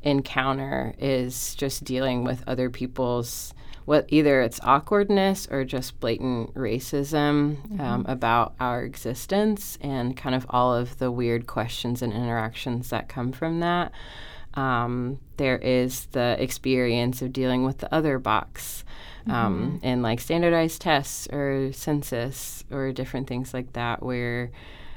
encounter 0.01 0.93
is 0.99 1.55
just 1.55 1.83
dealing 1.83 2.23
with 2.23 2.43
other 2.47 2.69
people's 2.69 3.53
what 3.85 4.05
either 4.07 4.41
it's 4.41 4.59
awkwardness 4.63 5.47
or 5.51 5.63
just 5.63 5.99
blatant 5.99 6.51
racism 6.55 7.55
mm-hmm. 7.55 7.79
um, 7.79 8.03
about 8.07 8.55
our 8.59 8.83
existence 8.83 9.77
and 9.79 10.17
kind 10.17 10.33
of 10.33 10.43
all 10.49 10.73
of 10.73 10.97
the 10.97 11.11
weird 11.11 11.45
questions 11.45 12.01
and 12.01 12.11
interactions 12.11 12.89
that 12.89 13.07
come 13.07 13.31
from 13.31 13.59
that. 13.59 13.91
Um, 14.55 15.19
there 15.37 15.59
is 15.59 16.07
the 16.07 16.35
experience 16.39 17.21
of 17.21 17.31
dealing 17.31 17.63
with 17.63 17.77
the 17.77 17.93
other 17.93 18.17
box 18.17 18.84
um, 19.27 19.59
mm-hmm. 19.59 19.77
and 19.83 20.03
like 20.03 20.19
standardized 20.19 20.81
tests 20.81 21.27
or 21.31 21.71
census 21.73 22.63
or 22.71 22.91
different 22.91 23.27
things 23.27 23.53
like 23.53 23.73
that 23.73 24.03
where 24.03 24.51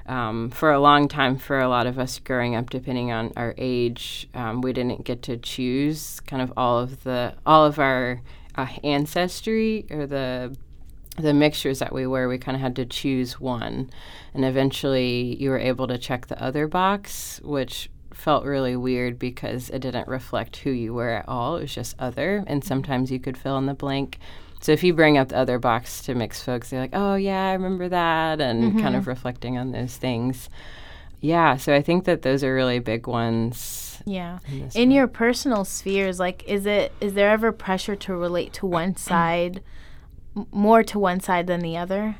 um, 0.06 0.50
for 0.50 0.72
a 0.72 0.80
long 0.80 1.06
time 1.06 1.36
for 1.36 1.58
a 1.58 1.68
lot 1.68 1.86
of 1.86 1.98
us 1.98 2.18
growing 2.18 2.56
up 2.56 2.70
depending 2.70 3.12
on 3.12 3.32
our 3.36 3.54
age 3.58 4.28
um, 4.34 4.60
we 4.60 4.72
didn't 4.72 5.04
get 5.04 5.22
to 5.22 5.36
choose 5.36 6.20
kind 6.20 6.42
of 6.42 6.52
all 6.56 6.78
of 6.78 7.04
the 7.04 7.34
all 7.46 7.64
of 7.64 7.78
our 7.78 8.20
uh, 8.56 8.66
ancestry 8.84 9.86
or 9.90 10.06
the 10.06 10.56
the 11.16 11.34
mixtures 11.34 11.80
that 11.80 11.92
we 11.92 12.06
were 12.06 12.28
we 12.28 12.38
kind 12.38 12.54
of 12.54 12.60
had 12.60 12.76
to 12.76 12.86
choose 12.86 13.40
one 13.40 13.90
and 14.34 14.44
eventually 14.44 15.36
you 15.36 15.50
were 15.50 15.58
able 15.58 15.86
to 15.86 15.98
check 15.98 16.26
the 16.26 16.42
other 16.42 16.68
box 16.68 17.40
which 17.42 17.90
felt 18.12 18.44
really 18.44 18.76
weird 18.76 19.18
because 19.18 19.70
it 19.70 19.80
didn't 19.80 20.08
reflect 20.08 20.56
who 20.58 20.70
you 20.70 20.94
were 20.94 21.10
at 21.10 21.28
all. 21.28 21.56
It 21.56 21.62
was 21.62 21.74
just 21.74 21.96
other, 21.98 22.44
and 22.46 22.64
sometimes 22.64 23.10
you 23.10 23.18
could 23.18 23.36
fill 23.36 23.58
in 23.58 23.66
the 23.66 23.74
blank. 23.74 24.18
So 24.60 24.72
if 24.72 24.82
you 24.82 24.92
bring 24.92 25.16
up 25.16 25.28
the 25.28 25.38
other 25.38 25.58
box 25.58 26.02
to 26.02 26.14
mix 26.14 26.42
folks, 26.42 26.70
they're 26.70 26.80
like, 26.80 26.94
"Oh 26.94 27.14
yeah, 27.14 27.48
I 27.48 27.52
remember 27.52 27.88
that," 27.88 28.40
and 28.40 28.64
mm-hmm. 28.64 28.80
kind 28.80 28.96
of 28.96 29.06
reflecting 29.06 29.56
on 29.56 29.72
those 29.72 29.96
things. 29.96 30.48
Yeah, 31.20 31.56
so 31.56 31.74
I 31.74 31.82
think 31.82 32.04
that 32.04 32.22
those 32.22 32.44
are 32.44 32.54
really 32.54 32.78
big 32.78 33.06
ones. 33.06 34.00
Yeah. 34.04 34.38
In, 34.48 34.70
in 34.74 34.90
your 34.90 35.08
personal 35.08 35.64
spheres, 35.64 36.20
like, 36.20 36.44
is 36.46 36.66
it 36.66 36.92
is 37.00 37.14
there 37.14 37.30
ever 37.30 37.52
pressure 37.52 37.96
to 37.96 38.14
relate 38.14 38.52
to 38.54 38.66
one 38.66 38.96
side, 38.96 39.62
more 40.52 40.82
to 40.84 40.98
one 40.98 41.20
side 41.20 41.46
than 41.46 41.60
the 41.60 41.76
other? 41.76 42.16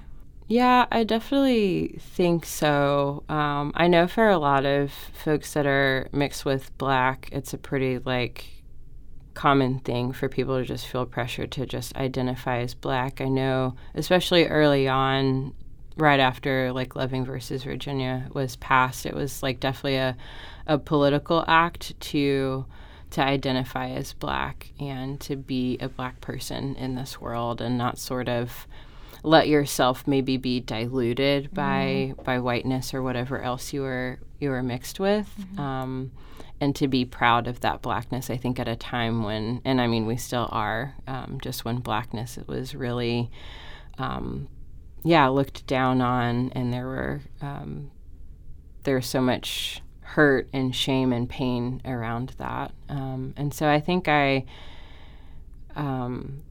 Yeah, 0.50 0.86
I 0.90 1.04
definitely 1.04 1.98
think 2.00 2.46
so. 2.46 3.22
Um, 3.28 3.70
I 3.74 3.86
know 3.86 4.06
for 4.06 4.30
a 4.30 4.38
lot 4.38 4.64
of 4.64 4.90
folks 5.12 5.52
that 5.52 5.66
are 5.66 6.08
mixed 6.10 6.46
with 6.46 6.76
black, 6.78 7.28
it's 7.32 7.52
a 7.52 7.58
pretty 7.58 7.98
like 7.98 8.46
common 9.34 9.78
thing 9.80 10.12
for 10.12 10.26
people 10.28 10.58
to 10.58 10.64
just 10.64 10.86
feel 10.86 11.04
pressure 11.04 11.46
to 11.46 11.66
just 11.66 11.94
identify 11.96 12.60
as 12.60 12.72
black. 12.72 13.20
I 13.20 13.26
know, 13.28 13.74
especially 13.94 14.46
early 14.46 14.88
on, 14.88 15.52
right 15.98 16.18
after 16.18 16.72
like 16.72 16.96
Loving 16.96 17.26
versus 17.26 17.64
Virginia 17.64 18.26
was 18.32 18.56
passed, 18.56 19.04
it 19.04 19.14
was 19.14 19.42
like 19.42 19.60
definitely 19.60 19.96
a, 19.96 20.16
a 20.66 20.78
political 20.78 21.44
act 21.46 21.98
to 22.00 22.64
to 23.10 23.22
identify 23.22 23.88
as 23.90 24.12
black 24.14 24.70
and 24.80 25.20
to 25.20 25.36
be 25.36 25.78
a 25.80 25.88
black 25.88 26.20
person 26.20 26.74
in 26.76 26.94
this 26.94 27.20
world 27.20 27.60
and 27.60 27.76
not 27.78 27.98
sort 27.98 28.28
of 28.28 28.66
let 29.28 29.46
yourself 29.46 30.06
maybe 30.06 30.36
be 30.36 30.60
diluted 30.60 31.52
by 31.52 32.14
mm. 32.16 32.24
by 32.24 32.38
whiteness 32.38 32.94
or 32.94 33.02
whatever 33.02 33.40
else 33.40 33.72
you 33.72 33.82
were 33.82 34.18
you 34.40 34.50
were 34.50 34.62
mixed 34.62 34.98
with. 34.98 35.28
Mm-hmm. 35.38 35.60
Um, 35.60 36.12
and 36.60 36.74
to 36.76 36.88
be 36.88 37.04
proud 37.04 37.46
of 37.46 37.60
that 37.60 37.82
blackness. 37.82 38.30
I 38.30 38.36
think 38.36 38.58
at 38.58 38.66
a 38.66 38.74
time 38.74 39.22
when, 39.22 39.60
and 39.64 39.80
I 39.80 39.86
mean, 39.86 40.06
we 40.06 40.16
still 40.16 40.48
are, 40.50 40.96
um, 41.06 41.38
just 41.40 41.64
when 41.64 41.78
blackness 41.78 42.36
it 42.36 42.48
was 42.48 42.74
really, 42.74 43.30
um, 43.96 44.48
yeah, 45.04 45.28
looked 45.28 45.66
down 45.68 46.00
on, 46.00 46.50
and 46.56 46.72
there 46.72 46.86
were 46.86 47.20
um, 47.40 47.92
there 48.82 48.96
was 48.96 49.06
so 49.06 49.20
much 49.20 49.82
hurt 50.00 50.48
and 50.52 50.74
shame 50.74 51.12
and 51.12 51.28
pain 51.28 51.80
around 51.84 52.34
that. 52.38 52.72
Um, 52.88 53.34
and 53.36 53.52
so 53.52 53.68
I 53.68 53.78
think 53.78 54.08
I, 54.08 54.46
um, 55.76 56.42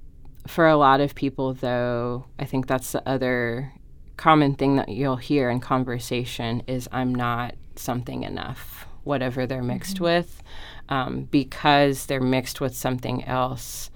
for 0.48 0.68
a 0.68 0.78
lot 0.78 1.02
of 1.02 1.16
people, 1.16 1.54
though, 1.54 2.26
I 2.40 2.46
think 2.46 2.68
that's 2.68 2.92
the 2.92 3.08
other 3.08 3.74
common 4.18 4.56
thing 4.56 4.78
that 4.78 4.90
you'll 4.90 5.18
hear 5.18 5.50
in 5.50 5.60
conversation 5.60 6.64
is 6.68 6.90
I'm 6.92 7.14
not 7.14 7.56
something 7.76 8.24
enough, 8.24 8.88
whatever 9.04 9.46
they're 9.46 9.64
mixed 9.64 9.96
mm-hmm. 9.96 10.06
with, 10.06 10.44
um, 10.90 11.24
because 11.26 12.08
they're 12.08 12.20
mixed 12.20 12.60
with 12.60 12.76
something 12.76 13.24
else. 13.26 13.92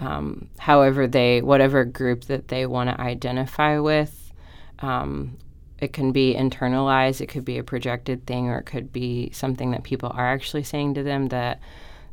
Um, 0.00 0.48
however, 0.58 1.06
they, 1.06 1.42
whatever 1.42 1.84
group 1.84 2.24
that 2.24 2.48
they 2.48 2.66
want 2.66 2.90
to 2.90 3.00
identify 3.00 3.78
with, 3.78 4.32
um, 4.80 5.36
it 5.80 5.92
can 5.92 6.12
be 6.12 6.34
internalized, 6.34 7.20
it 7.20 7.28
could 7.28 7.44
be 7.44 7.58
a 7.58 7.64
projected 7.64 8.26
thing, 8.26 8.48
or 8.48 8.58
it 8.58 8.64
could 8.64 8.92
be 8.92 9.30
something 9.32 9.70
that 9.70 9.84
people 9.84 10.10
are 10.14 10.26
actually 10.26 10.64
saying 10.64 10.94
to 10.94 11.02
them 11.02 11.28
that 11.28 11.60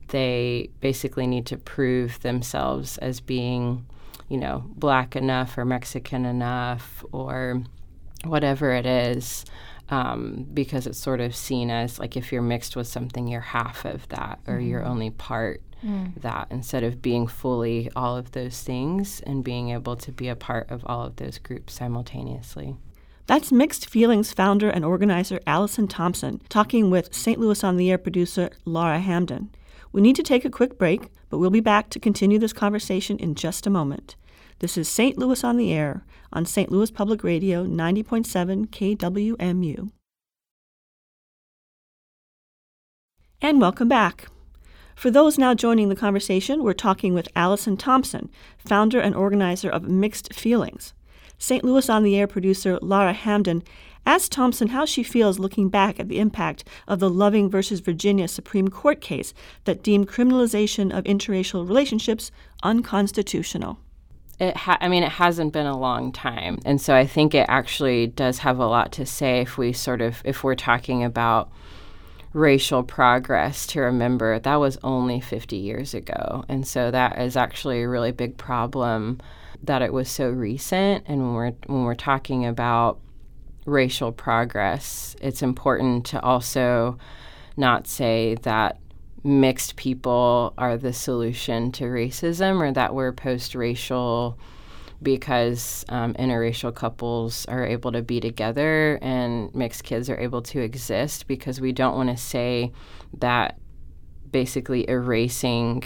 they 0.09 0.69
basically 0.81 1.27
need 1.27 1.45
to 1.47 1.57
prove 1.57 2.19
themselves 2.21 2.97
as 2.99 3.19
being, 3.19 3.85
you 4.29 4.37
know, 4.37 4.63
black 4.75 5.15
enough 5.15 5.57
or 5.57 5.65
Mexican 5.65 6.25
enough 6.25 7.03
or 7.11 7.63
whatever 8.23 8.71
it 8.71 8.85
is. 8.85 9.45
Um, 9.89 10.47
because 10.51 10.87
it's 10.87 10.97
sort 10.97 11.21
of 11.21 11.35
seen 11.35 11.69
as 11.69 11.99
like 11.99 12.17
if 12.17 12.31
you're 12.31 12.41
mixed 12.41 12.75
with 12.75 12.87
something, 12.87 13.27
you're 13.27 13.39
half 13.39 13.85
of 13.85 14.07
that 14.09 14.39
or 14.47 14.55
mm-hmm. 14.55 14.67
you're 14.67 14.83
only 14.83 15.11
part 15.11 15.61
mm. 15.85 16.11
that 16.21 16.47
instead 16.49 16.83
of 16.83 17.01
being 17.01 17.27
fully 17.27 17.91
all 17.95 18.17
of 18.17 18.31
those 18.31 18.61
things 18.61 19.21
and 19.21 19.43
being 19.43 19.69
able 19.69 19.95
to 19.97 20.11
be 20.11 20.27
a 20.27 20.35
part 20.35 20.69
of 20.71 20.83
all 20.87 21.03
of 21.03 21.17
those 21.17 21.37
groups 21.37 21.73
simultaneously. 21.73 22.75
That's 23.27 23.51
Mixed 23.51 23.89
Feelings 23.89 24.33
founder 24.33 24.69
and 24.69 24.85
organizer 24.85 25.39
Allyson 25.47 25.87
Thompson 25.87 26.41
talking 26.47 26.91
with 26.91 27.13
St. 27.13 27.39
Louis 27.39 27.63
on 27.63 27.77
the 27.77 27.89
Air 27.89 27.97
producer 27.97 28.51
Laura 28.65 28.99
Hamdan. 28.99 29.49
We 29.95 30.01
need 30.01 30.17
to 30.17 30.23
take 30.23 30.43
a 30.43 30.49
quick 30.49 30.77
break, 30.77 31.09
but 31.29 31.37
we'll 31.37 31.49
be 31.49 31.61
back 31.61 31.89
to 31.91 32.01
continue 32.01 32.37
this 32.37 32.51
conversation 32.51 33.17
in 33.17 33.33
just 33.33 33.65
a 33.65 33.69
moment. 33.69 34.17
This 34.59 34.77
is 34.77 34.89
St. 34.89 35.17
Louis 35.17 35.41
on 35.41 35.55
the 35.55 35.71
Air 35.71 36.03
on 36.33 36.45
St. 36.45 36.69
Louis 36.69 36.91
Public 36.91 37.23
Radio 37.23 37.65
90.7 37.65 38.67
KWMU. 38.67 39.89
And 43.41 43.61
welcome 43.61 43.87
back. 43.87 44.27
For 44.97 45.09
those 45.09 45.37
now 45.37 45.53
joining 45.53 45.87
the 45.87 45.95
conversation, 45.95 46.61
we're 46.61 46.73
talking 46.73 47.13
with 47.13 47.29
Allyson 47.33 47.77
Thompson, 47.77 48.29
founder 48.57 48.99
and 48.99 49.15
organizer 49.15 49.69
of 49.69 49.87
Mixed 49.87 50.33
Feelings. 50.33 50.93
St. 51.37 51.63
Louis 51.63 51.89
on 51.89 52.03
the 52.03 52.17
Air 52.17 52.27
producer 52.27 52.77
Laura 52.81 53.13
Hamdan 53.13 53.63
asked 54.05 54.31
Thompson 54.31 54.69
how 54.69 54.85
she 54.85 55.03
feels 55.03 55.39
looking 55.39 55.69
back 55.69 55.99
at 55.99 56.09
the 56.09 56.19
impact 56.19 56.63
of 56.87 56.99
the 56.99 57.09
Loving 57.09 57.49
versus 57.49 57.79
Virginia 57.79 58.27
Supreme 58.27 58.67
Court 58.67 59.01
case 59.01 59.33
that 59.63 59.83
deemed 59.83 60.07
criminalization 60.07 60.95
of 60.95 61.03
interracial 61.05 61.67
relationships 61.67 62.31
unconstitutional. 62.63 63.79
It 64.39 64.57
ha- 64.57 64.77
I 64.81 64.89
mean, 64.89 65.03
it 65.03 65.13
hasn't 65.13 65.53
been 65.53 65.65
a 65.65 65.77
long 65.77 66.11
time, 66.11 66.59
and 66.65 66.81
so 66.81 66.93
I 66.93 67.07
think 67.07 67.33
it 67.33 67.45
actually 67.47 68.07
does 68.07 68.39
have 68.39 68.59
a 68.59 68.67
lot 68.67 68.91
to 68.93 69.05
say 69.05 69.39
if 69.39 69.57
we 69.57 69.71
sort 69.71 70.01
of 70.01 70.21
if 70.25 70.43
we're 70.43 70.55
talking 70.55 71.03
about 71.03 71.49
racial 72.33 72.83
progress 72.83 73.65
to 73.65 73.79
remember 73.79 74.37
that 74.39 74.55
was 74.57 74.77
only 74.83 75.21
50 75.21 75.55
years 75.55 75.93
ago, 75.93 76.43
and 76.49 76.67
so 76.67 76.91
that 76.91 77.17
is 77.17 77.37
actually 77.37 77.83
a 77.83 77.87
really 77.87 78.11
big 78.11 78.35
problem 78.35 79.21
that 79.63 79.81
it 79.81 79.93
was 79.93 80.09
so 80.09 80.29
recent. 80.29 81.05
And 81.07 81.21
when 81.21 81.33
we're 81.33 81.51
when 81.67 81.83
we're 81.83 81.95
talking 81.95 82.45
about 82.45 82.99
racial 83.65 84.11
progress, 84.11 85.15
it's 85.21 85.41
important 85.41 86.05
to 86.07 86.21
also 86.21 86.97
not 87.57 87.87
say 87.87 88.35
that 88.43 88.79
mixed 89.23 89.75
people 89.75 90.53
are 90.57 90.77
the 90.77 90.93
solution 90.93 91.71
to 91.71 91.85
racism 91.85 92.61
or 92.61 92.71
that 92.71 92.93
we're 92.93 93.11
post 93.11 93.55
racial 93.55 94.37
because 95.01 95.83
um, 95.89 96.13
interracial 96.13 96.73
couples 96.73 97.45
are 97.47 97.65
able 97.65 97.91
to 97.91 98.01
be 98.01 98.19
together 98.19 98.97
and 99.01 99.53
mixed 99.55 99.83
kids 99.83 100.09
are 100.09 100.19
able 100.19 100.41
to 100.41 100.59
exist 100.59 101.27
because 101.27 101.59
we 101.59 101.71
don't 101.71 101.95
want 101.95 102.09
to 102.09 102.17
say 102.17 102.71
that 103.17 103.57
basically 104.31 104.87
erasing 104.89 105.83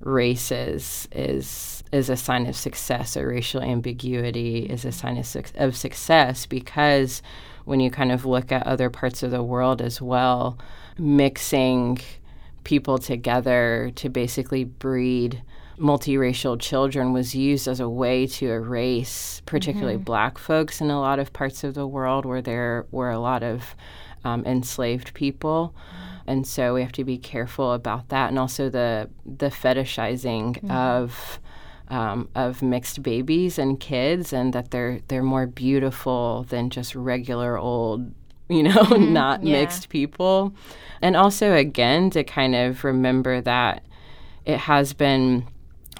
races 0.00 1.08
is 1.12 1.82
is 1.92 2.10
a 2.10 2.16
sign 2.16 2.46
of 2.46 2.56
success 2.56 3.16
or 3.16 3.28
racial 3.28 3.62
ambiguity 3.62 4.66
is 4.66 4.84
a 4.84 4.92
sign 4.92 5.16
of, 5.16 5.26
su- 5.26 5.42
of 5.54 5.76
success 5.76 6.46
because 6.46 7.22
when 7.64 7.80
you 7.80 7.90
kind 7.90 8.12
of 8.12 8.24
look 8.24 8.50
at 8.52 8.66
other 8.66 8.90
parts 8.90 9.22
of 9.22 9.30
the 9.30 9.42
world 9.42 9.80
as 9.80 10.02
well 10.02 10.58
mixing 10.98 11.98
people 12.64 12.98
together 12.98 13.92
to 13.94 14.08
basically 14.08 14.64
breed 14.64 15.42
multiracial 15.78 16.58
children 16.58 17.12
was 17.12 17.34
used 17.34 17.68
as 17.68 17.80
a 17.80 17.88
way 17.88 18.26
to 18.26 18.50
erase 18.50 19.42
particularly 19.46 19.94
mm-hmm. 19.94 20.04
black 20.04 20.38
folks 20.38 20.80
in 20.80 20.90
a 20.90 20.98
lot 20.98 21.18
of 21.18 21.32
parts 21.32 21.64
of 21.64 21.74
the 21.74 21.86
world 21.86 22.24
where 22.24 22.42
there 22.42 22.86
were 22.90 23.10
a 23.10 23.18
lot 23.18 23.42
of 23.42 23.74
um, 24.24 24.44
enslaved 24.46 25.12
people 25.14 25.74
and 26.26 26.46
so 26.46 26.74
we 26.74 26.82
have 26.82 26.92
to 26.92 27.04
be 27.04 27.18
careful 27.18 27.72
about 27.72 28.08
that, 28.08 28.28
and 28.28 28.38
also 28.38 28.68
the 28.68 29.08
the 29.24 29.46
fetishizing 29.46 30.56
mm-hmm. 30.56 30.70
of 30.70 31.40
um, 31.88 32.28
of 32.34 32.62
mixed 32.62 33.02
babies 33.02 33.58
and 33.58 33.78
kids, 33.78 34.32
and 34.32 34.52
that 34.52 34.70
they're 34.70 35.00
they're 35.08 35.22
more 35.22 35.46
beautiful 35.46 36.44
than 36.48 36.70
just 36.70 36.94
regular 36.94 37.56
old, 37.56 38.12
you 38.48 38.64
know, 38.64 38.70
mm-hmm. 38.82 39.12
not 39.12 39.44
yeah. 39.44 39.60
mixed 39.60 39.88
people, 39.88 40.52
and 41.00 41.16
also 41.16 41.54
again 41.54 42.10
to 42.10 42.24
kind 42.24 42.54
of 42.54 42.82
remember 42.82 43.40
that 43.40 43.84
it 44.44 44.58
has 44.58 44.92
been 44.92 45.46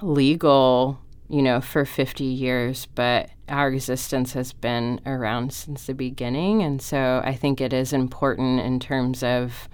legal 0.02 0.98
you 1.28 1.42
know, 1.42 1.61
for 1.61 1.85
50 1.85 2.24
years, 2.24 2.87
but 2.94 3.30
our 3.48 3.68
existence 3.68 4.32
has 4.35 4.52
been 4.52 5.00
around 5.06 5.52
since 5.52 5.87
the 5.87 5.94
beginning. 5.94 6.62
And 6.62 6.80
so 6.80 7.20
I 7.24 7.35
think 7.35 7.61
it 7.61 7.72
is 7.72 7.92
important 7.92 8.61
in 8.61 8.80
terms 8.80 9.22
of 9.22 9.68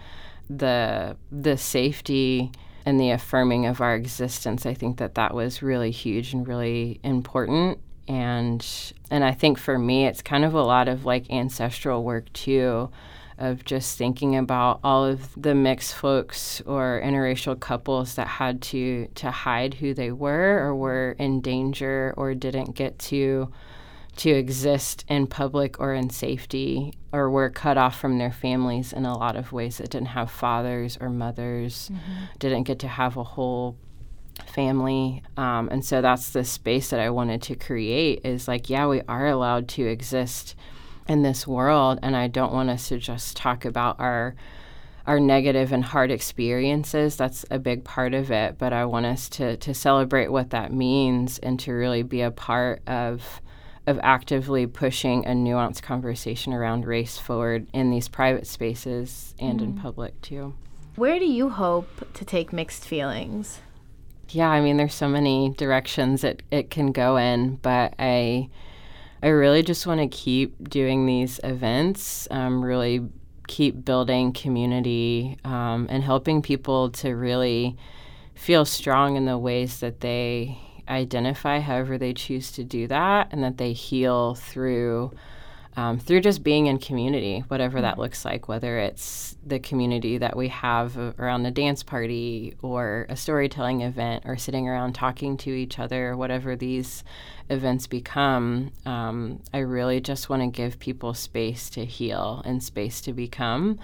the 0.48 1.16
the 1.30 1.56
safety 1.56 2.52
and 2.85 2.98
the 2.98 3.11
affirming 3.11 3.66
of 3.66 3.80
our 3.80 3.94
existence. 3.94 4.66
I 4.66 4.74
think 4.74 4.98
that 4.98 5.14
that 5.14 5.35
was 5.35 5.62
really 5.62 5.90
huge 5.90 6.32
and 6.32 6.46
really 6.46 7.00
important. 7.02 7.78
And 8.08 8.66
and 9.11 9.24
I 9.24 9.32
think 9.32 9.58
for 9.58 9.78
me, 9.78 10.06
it's 10.06 10.22
kind 10.22 10.44
of 10.44 10.54
a 10.54 10.62
lot 10.62 10.88
of 10.88 11.04
like 11.04 11.30
ancestral 11.30 12.02
work 12.02 12.32
too, 12.32 12.90
of 13.42 13.64
just 13.64 13.98
thinking 13.98 14.37
about 14.37 14.81
all 14.85 15.05
of 15.05 15.31
the 15.37 15.55
mixed 15.55 15.94
folks 15.94 16.62
or 16.64 17.02
interracial 17.05 17.59
couples 17.59 18.14
that 18.14 18.28
had 18.28 18.62
to 18.62 19.09
to 19.16 19.31
hide 19.31 19.74
who 19.74 19.92
they 19.92 20.12
were 20.12 20.61
or 20.61 20.74
were 20.74 21.16
in 21.18 21.40
danger 21.40 22.14
or 22.16 22.35
didn't 22.35 22.74
get 22.74 22.98
to 22.98 23.52
to 24.14 24.31
exist 24.31 25.05
in 25.09 25.26
public 25.26 25.81
or 25.81 25.94
in 25.94 26.11
safety 26.11 26.92
or 27.12 27.31
were 27.31 27.50
cut 27.50 27.78
off 27.78 27.98
from 27.98 28.18
their 28.18 28.31
families 28.31 28.92
in 28.92 29.05
a 29.05 29.16
lot 29.16 29.37
of 29.37 29.52
ways 29.52 29.78
that 29.78 29.90
didn't 29.90 30.09
have 30.09 30.31
fathers 30.31 30.98
or 31.00 31.09
mothers, 31.09 31.90
mm-hmm. 31.92 32.24
didn't 32.38 32.64
get 32.64 32.78
to 32.78 32.88
have 32.88 33.16
a 33.16 33.24
whole 33.24 33.76
family. 34.46 35.22
Um, 35.37 35.68
and 35.70 35.85
so 35.85 36.02
that's 36.02 36.31
the 36.31 36.44
space 36.44 36.90
that 36.90 37.00
I 37.00 37.11
wanted 37.11 37.42
to 37.42 37.57
create 37.57 38.20
is 38.24 38.48
like, 38.48 38.68
yeah, 38.68 38.87
we 38.87 39.00
are 39.09 39.26
allowed 39.26 39.68
to 39.70 39.87
exist 39.87 40.57
in 41.08 41.22
this 41.22 41.46
world. 41.46 41.98
And 42.02 42.16
I 42.16 42.28
don't 42.28 42.52
want 42.52 42.70
us 42.70 42.88
to 42.88 42.98
just 42.98 43.36
talk 43.36 43.64
about 43.64 43.98
our 43.98 44.34
our 45.04 45.18
negative 45.18 45.72
and 45.72 45.82
hard 45.82 46.12
experiences. 46.12 47.16
That's 47.16 47.44
a 47.50 47.58
big 47.58 47.82
part 47.82 48.14
of 48.14 48.30
it. 48.30 48.56
But 48.58 48.72
I 48.72 48.84
want 48.84 49.06
us 49.06 49.28
to 49.30 49.56
to 49.56 49.74
celebrate 49.74 50.30
what 50.30 50.50
that 50.50 50.72
means 50.72 51.38
and 51.38 51.58
to 51.60 51.72
really 51.72 52.02
be 52.02 52.22
a 52.22 52.30
part 52.30 52.86
of 52.88 53.40
of 53.86 53.98
actively 54.02 54.66
pushing 54.66 55.24
a 55.26 55.30
nuanced 55.30 55.82
conversation 55.82 56.52
around 56.52 56.86
race 56.86 57.18
forward 57.18 57.66
in 57.72 57.90
these 57.90 58.08
private 58.08 58.46
spaces 58.46 59.34
and 59.38 59.60
mm. 59.60 59.64
in 59.64 59.74
public 59.74 60.20
too. 60.20 60.54
Where 60.94 61.18
do 61.18 61.24
you 61.24 61.48
hope 61.48 62.12
to 62.14 62.24
take 62.24 62.52
mixed 62.52 62.84
feelings? 62.86 63.60
Yeah, 64.28 64.48
I 64.48 64.60
mean, 64.60 64.76
there's 64.76 64.94
so 64.94 65.08
many 65.08 65.50
directions 65.56 66.22
it, 66.22 66.42
it 66.50 66.70
can 66.70 66.92
go 66.92 67.16
in, 67.16 67.56
but 67.56 67.94
I 67.98 68.50
I 69.22 69.28
really 69.28 69.62
just 69.62 69.87
want 69.87 70.00
to 70.00 70.08
keep 70.08 70.68
doing 70.68 71.06
these 71.06 71.38
events, 71.44 72.26
um, 72.30 72.64
really 72.64 73.08
keep 73.46 73.85
building 73.85 74.32
community 74.32 75.38
um, 75.44 75.87
and 75.90 76.02
helping 76.02 76.42
people 76.42 76.90
to 76.90 77.11
really 77.11 77.76
feel 78.35 78.64
strong 78.64 79.16
in 79.16 79.26
the 79.26 79.38
ways 79.38 79.80
that 79.80 80.00
they 80.00 80.58
identify 80.88 81.61
however 81.61 81.98
they 81.98 82.12
choose 82.12 82.50
to 82.52 82.64
do 82.64 82.87
that 82.88 83.28
and 83.30 83.44
that 83.44 83.58
they 83.58 83.72
heal 83.72 84.35
through 84.35 85.12
um, 85.76 85.98
through 85.98 86.20
just 86.20 86.42
being 86.42 86.66
in 86.66 86.78
community, 86.78 87.44
whatever 87.48 87.80
that 87.80 87.98
looks 87.98 88.24
like, 88.24 88.46
whether 88.46 88.78
it's 88.78 89.37
the 89.44 89.58
community 89.58 90.18
that 90.18 90.37
we 90.37 90.48
have 90.48 90.96
around 91.18 91.46
a 91.46 91.50
dance 91.50 91.82
party 91.82 92.54
or 92.61 93.06
a 93.08 93.16
storytelling 93.16 93.80
event 93.80 94.24
or 94.26 94.37
sitting 94.37 94.68
around 94.68 94.92
talking 94.92 95.37
to 95.38 95.50
each 95.50 95.78
other, 95.78 96.16
whatever 96.16 96.56
these 96.56 97.04
events 97.48 97.87
become. 97.87 98.70
Um, 98.85 99.40
I 99.54 99.58
really 99.58 100.00
just 100.00 100.28
want 100.28 100.42
to 100.42 100.48
give 100.48 100.78
people 100.78 101.14
space 101.14 101.70
to 101.70 101.85
heal 101.85 102.42
and 102.44 102.62
space 102.62 103.00
to 103.02 103.12
become. 103.12 103.78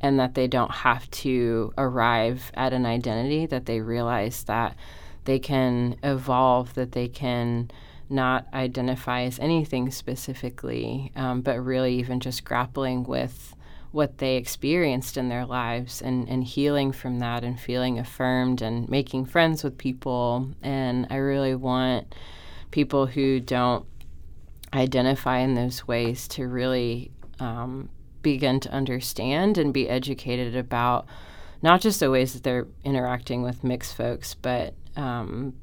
And 0.00 0.20
that 0.20 0.34
they 0.34 0.46
don't 0.46 0.70
have 0.70 1.10
to 1.10 1.72
arrive 1.76 2.52
at 2.54 2.72
an 2.72 2.86
identity, 2.86 3.46
that 3.46 3.66
they 3.66 3.80
realize 3.80 4.44
that 4.44 4.76
they 5.24 5.40
can 5.40 5.96
evolve, 6.04 6.74
that 6.74 6.92
they 6.92 7.08
can 7.08 7.68
not 8.10 8.46
identify 8.52 9.22
as 9.22 9.38
anything 9.38 9.90
specifically, 9.90 11.12
um, 11.16 11.40
but 11.40 11.58
really 11.60 11.94
even 11.94 12.20
just 12.20 12.44
grappling 12.44 13.04
with 13.04 13.54
what 13.90 14.18
they 14.18 14.36
experienced 14.36 15.16
in 15.16 15.28
their 15.28 15.46
lives 15.46 16.02
and, 16.02 16.28
and 16.28 16.44
healing 16.44 16.92
from 16.92 17.18
that 17.20 17.42
and 17.42 17.58
feeling 17.58 17.98
affirmed 17.98 18.60
and 18.60 18.88
making 18.88 19.24
friends 19.24 19.64
with 19.64 19.78
people. 19.78 20.50
And 20.62 21.06
I 21.10 21.16
really 21.16 21.54
want 21.54 22.14
people 22.70 23.06
who 23.06 23.40
don't 23.40 23.86
identify 24.74 25.38
in 25.38 25.54
those 25.54 25.88
ways 25.88 26.28
to 26.28 26.46
really 26.46 27.10
um, 27.40 27.88
begin 28.22 28.60
to 28.60 28.70
understand 28.70 29.56
and 29.56 29.72
be 29.72 29.88
educated 29.88 30.54
about 30.54 31.06
not 31.62 31.80
just 31.80 32.00
the 32.00 32.10
ways 32.10 32.34
that 32.34 32.42
they're 32.42 32.66
interacting 32.84 33.42
with 33.42 33.64
mixed 33.64 33.96
folks, 33.96 34.34
but 34.34 34.74
um, 34.96 35.54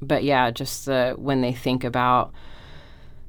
but 0.00 0.24
yeah, 0.24 0.50
just 0.50 0.86
the, 0.86 1.14
when 1.16 1.40
they 1.40 1.52
think 1.52 1.84
about 1.84 2.32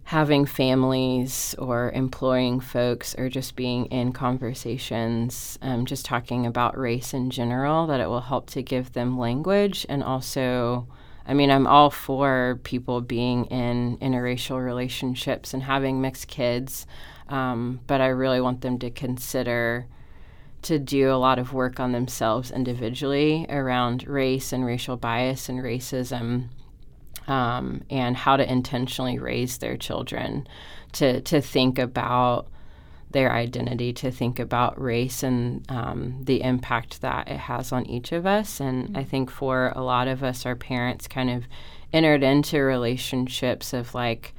having 0.05 0.45
families 0.45 1.53
or 1.57 1.91
employing 1.91 2.61
folks 2.61 3.13
or 3.17 3.27
just 3.27 3.57
being 3.57 3.85
in 3.87 4.13
conversations, 4.13 5.59
um, 5.61 5.85
just 5.85 6.05
talking 6.05 6.45
about 6.45 6.77
race 6.77 7.13
in 7.13 7.29
general, 7.29 7.87
that 7.87 7.99
it 7.99 8.07
will 8.07 8.21
help 8.21 8.49
to 8.49 8.61
give 8.61 8.93
them 8.93 9.17
language 9.17 9.85
and 9.89 10.03
also. 10.03 10.87
I 11.29 11.33
mean, 11.33 11.51
I'm 11.51 11.67
all 11.67 11.89
for 11.89 12.57
people 12.63 13.01
being 13.01 13.47
in 13.47 13.97
interracial 13.97 14.63
relationships 14.63 15.53
and 15.53 15.61
having 15.61 15.99
mixed 15.99 16.29
kids, 16.29 16.87
um, 17.27 17.81
but 17.85 17.99
I 17.99 18.07
really 18.07 18.39
want 18.39 18.61
them 18.61 18.79
to 18.79 18.89
consider 18.89 19.87
to 20.67 20.79
do 20.79 21.11
a 21.11 21.15
lot 21.15 21.39
of 21.39 21.53
work 21.53 21.79
on 21.79 21.91
themselves 21.91 22.51
individually 22.51 23.45
around 23.49 24.07
race 24.07 24.53
and 24.53 24.65
racial 24.65 24.97
bias 24.97 25.49
and 25.49 25.59
racism 25.59 26.49
um, 27.27 27.83
and 27.89 28.15
how 28.15 28.37
to 28.37 28.51
intentionally 28.51 29.19
raise 29.19 29.57
their 29.57 29.77
children 29.77 30.47
to 30.93 31.21
to 31.21 31.41
think 31.41 31.77
about 31.79 32.47
their 33.11 33.31
identity, 33.31 33.93
to 33.93 34.11
think 34.11 34.39
about 34.39 34.79
race 34.81 35.23
and 35.23 35.65
um, 35.71 36.19
the 36.23 36.41
impact 36.41 37.01
that 37.01 37.27
it 37.27 37.37
has 37.37 37.71
on 37.71 37.85
each 37.85 38.11
of 38.11 38.25
us. 38.25 38.59
And 38.59 38.87
mm-hmm. 38.87 38.97
I 38.97 39.03
think 39.03 39.31
for 39.31 39.71
a 39.75 39.81
lot 39.81 40.07
of 40.07 40.23
us, 40.23 40.45
our 40.45 40.55
parents 40.55 41.07
kind 41.07 41.29
of 41.29 41.45
entered 41.93 42.21
into 42.21 42.59
relationships 42.59 43.73
of 43.73 43.95
like, 43.95 44.33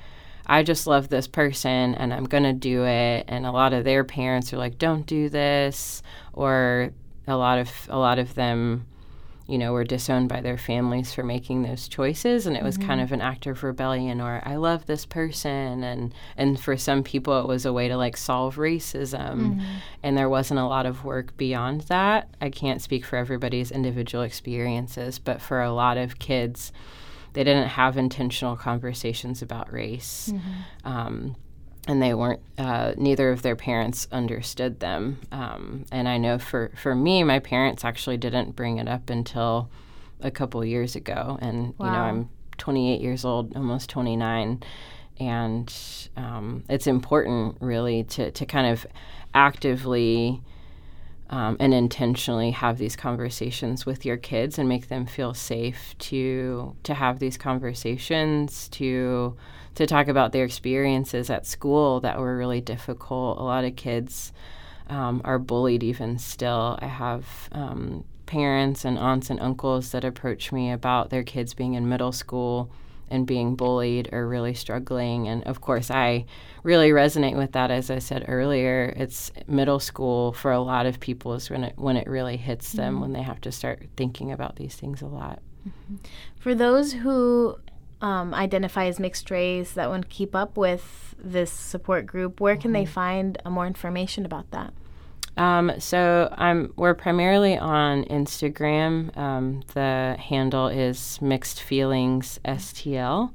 I 0.49 0.63
just 0.63 0.87
love 0.87 1.09
this 1.09 1.27
person 1.27 1.95
and 1.95 2.13
I'm 2.13 2.25
going 2.25 2.45
to 2.45 2.53
do 2.53 2.85
it. 2.85 3.27
And 3.29 3.45
a 3.45 3.53
lot 3.53 3.73
of 3.73 3.85
their 3.85 4.05
parents 4.05 4.53
are 4.53 4.59
like, 4.59 4.79
don't 4.79 5.07
do 5.07 5.29
this. 5.29 6.03
Or 6.33 6.93
a 7.27 7.37
lot 7.37 7.59
of, 7.59 7.71
a 7.89 7.99
lot 7.99 8.19
of 8.19 8.35
them, 8.35 8.87
you 9.49 9.57
know, 9.57 9.73
were 9.73 9.85
disowned 9.85 10.29
by 10.29 10.43
their 10.43 10.59
families 10.59 11.15
for 11.15 11.23
making 11.23 11.63
those 11.63 11.89
choices, 11.89 12.47
and 12.47 12.55
it 12.55 12.63
was 12.63 12.77
mm-hmm. 12.77 12.87
kind 12.87 13.01
of 13.01 13.13
an 13.13 13.23
act 13.23 13.47
of 13.47 13.65
rebellion, 13.65 14.21
or 14.21 14.43
I 14.45 14.57
love 14.57 14.85
this 14.85 15.07
person, 15.07 15.83
and 15.83 16.13
and 16.37 16.61
for 16.61 16.77
some 16.77 17.03
people, 17.03 17.41
it 17.41 17.49
was 17.49 17.65
a 17.65 17.73
way 17.73 17.89
to 17.89 17.97
like 17.97 18.19
solve 18.19 18.57
racism, 18.57 19.55
mm-hmm. 19.55 19.77
and 20.03 20.19
there 20.19 20.29
wasn't 20.29 20.61
a 20.61 20.67
lot 20.67 20.85
of 20.85 21.03
work 21.03 21.35
beyond 21.39 21.83
that. 21.83 22.29
I 22.43 22.51
can't 22.51 22.83
speak 22.83 23.07
for 23.07 23.17
everybody's 23.17 23.71
individual 23.71 24.23
experiences, 24.23 25.19
but 25.19 25.41
for 25.41 25.63
a 25.63 25.73
lot 25.73 25.97
of 25.97 26.19
kids, 26.19 26.71
they 27.33 27.45
didn't 27.45 27.69
have 27.69 27.97
intentional 27.97 28.57
conversations 28.57 29.43
about 29.43 29.73
race. 29.73 30.33
Mm-hmm. 30.33 30.89
Um, 30.89 31.37
and 31.87 32.03
they 32.03 32.13
weren't 32.13 32.43
uh, 32.59 32.93
neither 32.97 33.31
of 33.31 33.41
their 33.43 33.57
parents 33.57 34.07
understood 34.13 34.79
them 34.81 35.19
um, 35.33 35.87
and 35.91 36.07
i 36.07 36.19
know 36.19 36.39
for, 36.39 36.71
for 36.77 36.95
me 36.95 37.25
my 37.25 37.39
parents 37.39 37.85
actually 37.85 38.19
didn't 38.19 38.55
bring 38.55 38.77
it 38.77 38.87
up 38.87 39.09
until 39.09 39.71
a 40.21 40.31
couple 40.31 40.63
years 40.65 40.95
ago 40.95 41.39
and 41.41 41.75
wow. 41.79 41.87
you 41.87 41.93
know 41.93 41.99
i'm 41.99 42.29
28 42.59 43.01
years 43.01 43.25
old 43.25 43.57
almost 43.57 43.89
29 43.89 44.63
and 45.21 46.09
um, 46.17 46.63
it's 46.69 46.87
important 46.87 47.57
really 47.61 48.05
to, 48.05 48.31
to 48.31 48.47
kind 48.47 48.67
of 48.67 48.87
actively 49.35 50.43
um, 51.31 51.57
and 51.61 51.75
intentionally 51.75 52.53
have 52.53 52.79
these 52.79 52.97
conversations 52.97 53.85
with 53.85 54.05
your 54.07 54.17
kids 54.17 54.59
and 54.59 54.69
make 54.69 54.89
them 54.89 55.07
feel 55.07 55.35
safe 55.35 55.95
to 55.99 56.75
to 56.85 56.95
have 56.95 57.19
these 57.19 57.37
conversations 57.37 58.69
to 58.71 59.37
to 59.75 59.87
talk 59.87 60.09
about 60.09 60.33
their 60.33 60.45
experiences 60.45 61.31
at 61.31 61.47
school 61.47 62.01
that 62.01 62.19
were 62.19 62.37
really 62.37 62.61
difficult. 62.61 63.39
A 63.39 63.43
lot 63.43 63.65
of 63.65 63.77
kids 63.77 64.33
um, 64.89 65.21
are 65.25 65.39
bullied 65.39 65.83
even 65.83 66.19
still. 66.19 66.79
I 66.81 66.87
have 66.87 67.49
um, 67.53 68.05
parents 68.27 68.85
and 68.85 68.99
aunts 68.99 69.31
and 69.31 69.39
uncles 69.39 69.93
that 69.93 70.05
approach 70.05 70.51
me 70.51 70.73
about 70.73 71.11
their 71.11 71.23
kids 71.23 71.55
being 71.55 71.75
in 71.75 71.89
middle 71.89 72.13
school 72.13 72.71
and 73.11 73.27
being 73.27 73.57
bullied 73.57 74.09
or 74.13 74.29
really 74.29 74.55
struggling. 74.55 75.29
And 75.29 75.43
of 75.45 75.61
course, 75.61 75.91
I 75.91 76.27
really 76.63 76.91
resonate 76.91 77.37
with 77.37 77.53
that. 77.53 77.71
As 77.71 77.91
I 77.91 77.99
said 77.99 78.25
earlier, 78.29 78.93
it's 78.97 79.33
middle 79.47 79.81
school 79.81 80.33
for 80.33 80.53
a 80.53 80.61
lot 80.61 80.87
of 80.87 81.01
people 81.01 81.35
is 81.35 81.51
when 81.51 81.65
it 81.65 81.75
when 81.77 81.97
it 81.97 82.07
really 82.07 82.37
hits 82.37 82.73
them 82.73 82.95
mm-hmm. 82.95 83.03
when 83.03 83.13
they 83.13 83.23
have 83.23 83.41
to 83.43 83.53
start 83.53 83.87
thinking 83.97 84.33
about 84.33 84.57
these 84.57 84.77
things 84.77 85.03
a 85.03 85.07
lot. 85.07 85.41
Mm-hmm. 85.67 85.97
For 86.39 86.55
those 86.55 86.93
who 86.93 87.59
um, 88.01 88.33
identify 88.35 88.87
as 88.87 89.01
mixed 89.01 89.31
race 89.31 89.73
that 89.73 89.89
want 89.89 90.03
to 90.03 90.09
keep 90.09 90.35
up 90.35 90.57
with 90.57 91.15
this 91.19 91.51
support 91.51 92.07
group, 92.07 92.41
where 92.41 92.57
can 92.57 92.73
mm-hmm. 92.73 92.85
they 92.85 92.87
find 92.87 93.39
uh, 93.45 93.51
more 93.51 93.67
information 93.67 94.25
about 94.25 94.51
that? 94.53 94.73
Um, 95.39 95.71
so 95.79 96.35
I'm 96.37 96.73
we're 96.75 96.95
primarily 96.95 97.57
on 97.57 98.05
Instagram. 98.07 99.17
Um, 99.17 99.63
the 99.73 100.17
handle 100.19 100.67
is 100.67 101.23
Mixed 101.23 101.63
Feelings 101.63 102.41
STL. 102.45 103.31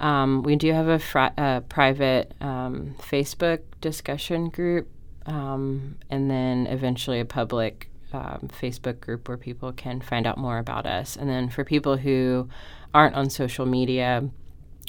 Um, 0.00 0.42
we 0.42 0.56
do 0.56 0.72
have 0.72 0.88
a 0.88 1.62
private 1.68 2.32
um, 2.40 2.96
Facebook 2.98 3.60
discussion 3.82 4.48
group, 4.48 4.88
um, 5.26 5.98
and 6.10 6.30
then 6.30 6.66
eventually 6.66 7.20
a 7.20 7.26
public 7.26 7.90
um, 8.14 8.48
Facebook 8.60 9.00
group 9.00 9.28
where 9.28 9.36
people 9.36 9.70
can 9.72 10.00
find 10.00 10.26
out 10.26 10.38
more 10.38 10.56
about 10.56 10.86
us. 10.86 11.14
And 11.14 11.28
then 11.28 11.50
for 11.50 11.62
people 11.62 11.98
who 11.98 12.48
aren't 12.94 13.14
on 13.14 13.28
social 13.28 13.66
media, 13.66 14.30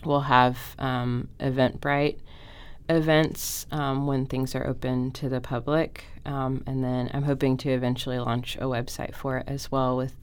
we'll 0.05 0.21
have 0.21 0.57
Eventbrite 0.79 2.19
events 2.87 3.65
when 3.69 4.25
things 4.25 4.55
are 4.55 4.65
open 4.65 5.11
to 5.11 5.27
the 5.27 5.41
public. 5.41 6.05
Um, 6.25 6.63
and 6.65 6.83
then 6.83 7.09
I'm 7.13 7.23
hoping 7.23 7.57
to 7.57 7.69
eventually 7.69 8.19
launch 8.19 8.55
a 8.57 8.65
website 8.65 9.13
for 9.15 9.37
it 9.37 9.45
as 9.47 9.71
well 9.71 9.95
with 9.97 10.15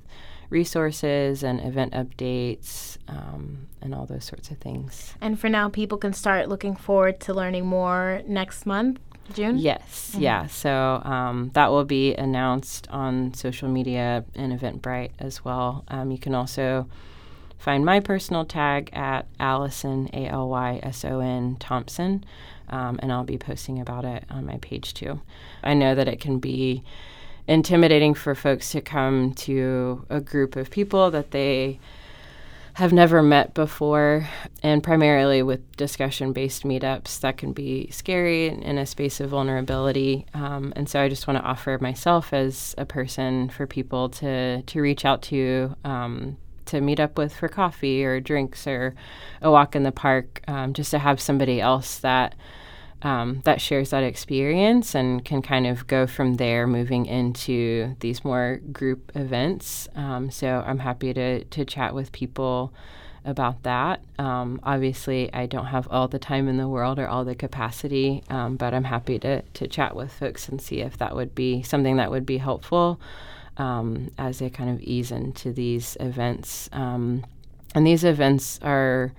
resources 0.50 1.42
and 1.42 1.60
event 1.60 1.94
updates 1.94 2.98
um, 3.08 3.66
and 3.80 3.94
all 3.94 4.06
those 4.06 4.24
sorts 4.24 4.50
of 4.50 4.58
things. 4.58 5.14
And 5.20 5.40
for 5.40 5.48
now, 5.48 5.68
people 5.68 5.98
can 5.98 6.12
start 6.12 6.48
looking 6.48 6.76
forward 6.76 7.20
to 7.20 7.34
learning 7.34 7.66
more 7.66 8.22
next 8.26 8.66
month. 8.66 9.00
June? 9.32 9.56
Yes, 9.56 10.10
mm-hmm. 10.12 10.22
yeah. 10.22 10.46
So 10.46 11.00
um, 11.04 11.50
that 11.54 11.70
will 11.70 11.84
be 11.84 12.14
announced 12.14 12.88
on 12.90 13.32
social 13.34 13.68
media 13.68 14.24
and 14.34 14.58
Eventbrite 14.58 15.12
as 15.18 15.44
well. 15.44 15.84
Um, 15.88 16.10
you 16.10 16.18
can 16.18 16.34
also 16.34 16.88
find 17.56 17.84
my 17.84 18.00
personal 18.00 18.44
tag 18.44 18.90
at 18.92 19.26
Allyson, 19.38 20.10
A 20.12 20.26
L 20.26 20.48
Y 20.48 20.80
S 20.82 21.04
O 21.04 21.20
N 21.20 21.56
Thompson, 21.60 22.24
um, 22.72 22.98
and 23.02 23.12
I'll 23.12 23.22
be 23.22 23.38
posting 23.38 23.80
about 23.80 24.04
it 24.04 24.24
on 24.30 24.44
my 24.44 24.56
page 24.58 24.94
too. 24.94 25.20
I 25.62 25.74
know 25.74 25.94
that 25.94 26.08
it 26.08 26.20
can 26.20 26.38
be 26.38 26.82
intimidating 27.46 28.14
for 28.14 28.34
folks 28.34 28.70
to 28.70 28.80
come 28.80 29.34
to 29.34 30.06
a 30.10 30.20
group 30.20 30.56
of 30.56 30.70
people 30.70 31.10
that 31.10 31.30
they 31.30 31.78
have 32.74 32.92
never 32.92 33.22
met 33.22 33.52
before, 33.52 34.26
and 34.62 34.82
primarily 34.82 35.42
with 35.42 35.76
discussion 35.76 36.32
based 36.32 36.62
meetups, 36.62 37.20
that 37.20 37.36
can 37.36 37.52
be 37.52 37.90
scary 37.90 38.48
in 38.48 38.78
a 38.78 38.86
space 38.86 39.20
of 39.20 39.28
vulnerability. 39.28 40.24
Um, 40.32 40.72
and 40.74 40.88
so 40.88 40.98
I 40.98 41.10
just 41.10 41.26
want 41.26 41.38
to 41.38 41.44
offer 41.44 41.76
myself 41.82 42.32
as 42.32 42.74
a 42.78 42.86
person 42.86 43.50
for 43.50 43.66
people 43.66 44.08
to, 44.08 44.62
to 44.62 44.80
reach 44.80 45.04
out 45.04 45.20
to. 45.22 45.76
Um, 45.84 46.38
to 46.72 46.80
meet 46.80 46.98
up 46.98 47.18
with 47.18 47.34
for 47.34 47.48
coffee 47.48 48.02
or 48.04 48.18
drinks 48.18 48.66
or 48.66 48.94
a 49.42 49.50
walk 49.50 49.76
in 49.76 49.82
the 49.82 49.92
park, 49.92 50.40
um, 50.48 50.72
just 50.72 50.90
to 50.90 50.98
have 50.98 51.20
somebody 51.20 51.60
else 51.60 51.98
that 51.98 52.34
um, 53.02 53.42
that 53.44 53.60
shares 53.60 53.90
that 53.90 54.04
experience 54.04 54.94
and 54.94 55.24
can 55.24 55.42
kind 55.42 55.66
of 55.66 55.86
go 55.86 56.06
from 56.06 56.36
there 56.36 56.66
moving 56.66 57.06
into 57.06 57.96
these 58.00 58.24
more 58.24 58.60
group 58.72 59.12
events. 59.14 59.88
Um, 59.96 60.30
so 60.30 60.62
I'm 60.66 60.78
happy 60.78 61.12
to, 61.12 61.44
to 61.44 61.64
chat 61.64 61.94
with 61.94 62.12
people 62.12 62.72
about 63.24 63.64
that. 63.64 64.02
Um, 64.18 64.60
obviously, 64.62 65.32
I 65.32 65.46
don't 65.46 65.66
have 65.66 65.88
all 65.90 66.08
the 66.08 66.18
time 66.18 66.48
in 66.48 66.56
the 66.56 66.68
world 66.68 66.98
or 66.98 67.08
all 67.08 67.24
the 67.24 67.34
capacity, 67.34 68.22
um, 68.30 68.56
but 68.56 68.72
I'm 68.72 68.84
happy 68.84 69.18
to, 69.20 69.42
to 69.42 69.66
chat 69.66 69.94
with 69.94 70.12
folks 70.12 70.48
and 70.48 70.60
see 70.60 70.80
if 70.80 70.96
that 70.98 71.14
would 71.14 71.34
be 71.34 71.62
something 71.62 71.96
that 71.96 72.10
would 72.10 72.26
be 72.26 72.38
helpful 72.38 73.00
um, 73.56 74.10
as 74.18 74.38
they 74.38 74.50
kind 74.50 74.70
of 74.70 74.80
ease 74.82 75.10
into 75.10 75.52
these 75.52 75.96
events. 76.00 76.68
Um, 76.72 77.24
and 77.74 77.86
these 77.86 78.04
events 78.04 78.58
are 78.62 79.12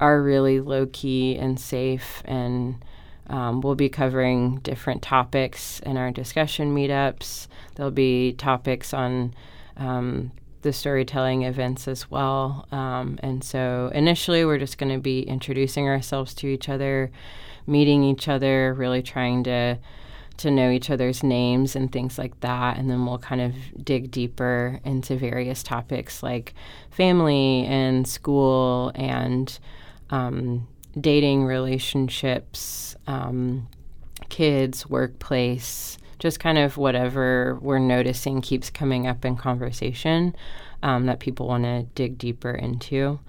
are 0.00 0.22
really 0.22 0.60
low 0.60 0.86
key 0.86 1.36
and 1.36 1.58
safe, 1.58 2.22
and 2.24 2.84
um, 3.28 3.60
we'll 3.60 3.74
be 3.74 3.88
covering 3.88 4.58
different 4.58 5.02
topics 5.02 5.80
in 5.80 5.96
our 5.96 6.10
discussion 6.10 6.74
meetups. 6.74 7.48
There'll 7.74 7.90
be 7.90 8.32
topics 8.32 8.94
on 8.94 9.34
um, 9.76 10.30
the 10.62 10.72
storytelling 10.72 11.42
events 11.42 11.88
as 11.88 12.10
well. 12.10 12.66
Um, 12.70 13.18
and 13.22 13.42
so 13.42 13.90
initially, 13.94 14.44
we're 14.44 14.58
just 14.58 14.78
going 14.78 14.92
to 14.92 15.00
be 15.00 15.22
introducing 15.22 15.88
ourselves 15.88 16.34
to 16.34 16.46
each 16.46 16.68
other, 16.68 17.10
meeting 17.66 18.04
each 18.04 18.28
other, 18.28 18.74
really 18.74 19.02
trying 19.02 19.44
to 19.44 19.78
to 20.38 20.50
know 20.50 20.70
each 20.70 20.90
other's 20.90 21.22
names 21.22 21.76
and 21.76 21.92
things 21.92 22.18
like 22.18 22.40
that. 22.40 22.78
And 22.78 22.90
then 22.90 23.04
we'll 23.04 23.18
kind 23.18 23.40
of 23.40 23.54
dig 23.84 24.10
deeper 24.10 24.80
into 24.84 25.16
various 25.16 25.62
topics 25.62 26.22
like 26.22 26.54
family 26.90 27.64
and 27.66 28.06
school 28.06 28.92
and 28.94 29.58
um, 30.10 30.66
dating, 30.98 31.44
relationships, 31.44 32.96
um, 33.06 33.68
kids, 34.28 34.88
workplace, 34.88 35.98
just 36.18 36.40
kind 36.40 36.58
of 36.58 36.76
whatever 36.76 37.58
we're 37.60 37.78
noticing 37.78 38.40
keeps 38.40 38.70
coming 38.70 39.06
up 39.06 39.24
in 39.24 39.36
conversation 39.36 40.34
um, 40.82 41.06
that 41.06 41.20
people 41.20 41.46
want 41.46 41.64
to 41.64 41.82
dig 41.94 42.18
deeper 42.18 42.50
into. 42.50 43.20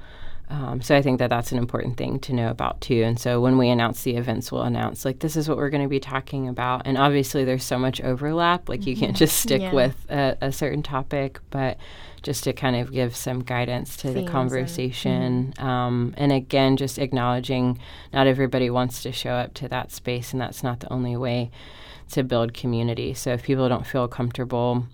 Um, 0.52 0.82
so 0.82 0.96
I 0.96 1.02
think 1.04 1.20
that 1.20 1.30
that's 1.30 1.52
an 1.52 1.60
important 1.60 1.98
thing 1.98 2.20
to 2.22 2.34
know 2.34 2.50
about 2.50 2.82
too. 2.82 3.04
And 3.04 3.20
so 3.20 3.40
when 3.40 3.60
we 3.60 3.70
announce 3.70 4.02
the 4.02 4.16
events, 4.16 4.52
we'll 4.52 4.64
announce 4.64 5.06
like 5.06 5.20
this 5.20 5.36
is 5.36 5.48
what 5.48 5.58
we're 5.58 5.70
going 5.70 5.84
to 5.84 5.90
be 5.90 6.00
talking 6.00 6.48
about. 6.48 6.82
And 6.86 6.98
obviously, 6.98 7.46
there's 7.46 7.64
so 7.64 7.78
much 7.78 8.02
overlap. 8.02 8.68
Like 8.68 8.88
you 8.88 8.96
can't 8.96 9.12
mm-hmm. 9.12 9.18
just 9.18 9.40
stick 9.40 9.62
yeah. 9.62 9.74
with 9.74 10.06
a, 10.10 10.38
a, 10.42 10.52
certain 10.52 10.82
topic, 10.82 11.40
but 11.52 11.78
just 12.24 12.44
to 12.46 12.54
kind 12.54 12.76
of 12.76 12.92
give 12.92 13.16
some 13.16 13.44
guidance 13.44 13.96
to 13.98 14.12
Themes 14.12 14.26
the 14.26 14.32
conversation. 14.32 15.54
Mm-hmm. 15.54 15.66
um, 15.66 16.14
and 16.18 16.32
again, 16.32 16.78
just 16.78 16.98
acknowledging 16.98 17.80
not 18.12 18.26
everybody 18.26 18.72
wants 18.72 19.04
to 19.04 19.12
show 19.12 19.32
up 19.32 19.54
to 19.56 19.68
that 19.68 19.92
space, 19.92 20.34
and 20.34 20.42
that's 20.42 20.64
not 20.64 20.80
the 20.80 20.92
only 20.92 21.16
way 21.16 21.52
to 22.12 22.24
build 22.24 22.56
community. 22.56 23.14
So 23.14 23.34
if 23.34 23.44
people 23.44 23.70
don't 23.70 23.86
feel 23.86 24.08
comfortable 24.08 24.88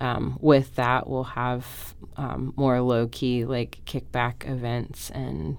um, 0.00 0.38
with 0.40 0.74
that, 0.76 1.08
we'll 1.08 1.24
have 1.24 1.94
um, 2.16 2.52
more 2.56 2.80
low 2.80 3.08
key 3.08 3.44
like 3.44 3.80
kickback 3.86 4.48
events 4.48 5.10
and 5.10 5.58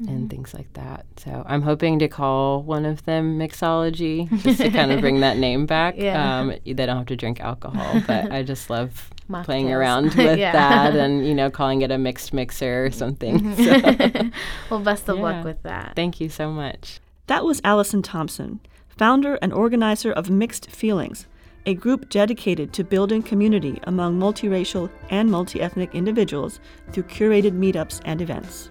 mm-hmm. 0.00 0.12
and 0.12 0.30
things 0.30 0.54
like 0.54 0.72
that. 0.74 1.06
So 1.16 1.44
I'm 1.46 1.62
hoping 1.62 1.98
to 2.00 2.08
call 2.08 2.62
one 2.62 2.84
of 2.84 3.04
them 3.04 3.38
mixology 3.38 4.28
just 4.42 4.60
to 4.60 4.70
kind 4.70 4.92
of 4.92 5.00
bring 5.02 5.20
that 5.20 5.36
name 5.36 5.66
back. 5.66 5.96
Yeah. 5.96 6.40
Um, 6.40 6.54
they 6.64 6.74
don't 6.74 6.96
have 6.96 7.06
to 7.06 7.16
drink 7.16 7.40
alcohol, 7.40 8.02
but 8.06 8.32
I 8.32 8.42
just 8.42 8.70
love 8.70 9.10
Mocktails. 9.30 9.44
playing 9.44 9.72
around 9.72 10.04
with 10.14 10.38
that 10.38 10.96
and 10.96 11.26
you 11.26 11.34
know 11.34 11.50
calling 11.50 11.82
it 11.82 11.90
a 11.90 11.98
mixed 11.98 12.32
mixer 12.32 12.86
or 12.86 12.90
something. 12.90 13.40
Mm-hmm. 13.40 14.20
So. 14.20 14.30
well, 14.70 14.80
best 14.80 15.08
of 15.08 15.16
yeah. 15.16 15.22
luck 15.22 15.44
with 15.44 15.62
that. 15.62 15.92
Thank 15.94 16.20
you 16.20 16.28
so 16.28 16.50
much. 16.50 17.00
That 17.26 17.44
was 17.44 17.60
Allyson 17.62 18.00
Thompson, 18.00 18.60
founder 18.88 19.34
and 19.42 19.52
organizer 19.52 20.10
of 20.10 20.30
Mixed 20.30 20.70
Feelings 20.70 21.26
a 21.66 21.74
group 21.74 22.08
dedicated 22.08 22.72
to 22.72 22.84
building 22.84 23.22
community 23.22 23.78
among 23.84 24.18
multiracial 24.18 24.90
and 25.10 25.30
multi-ethnic 25.30 25.94
individuals 25.94 26.60
through 26.92 27.04
curated 27.04 27.52
meetups 27.52 28.00
and 28.04 28.20
events. 28.20 28.70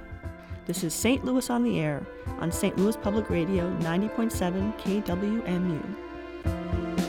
This 0.66 0.84
is 0.84 0.94
St. 0.94 1.24
Louis 1.24 1.50
on 1.50 1.64
the 1.64 1.80
Air 1.80 2.06
on 2.40 2.52
St. 2.52 2.78
Louis 2.78 2.98
Public 2.98 3.30
Radio 3.30 3.74
90.7 3.78 4.78
KWMU. 4.80 7.07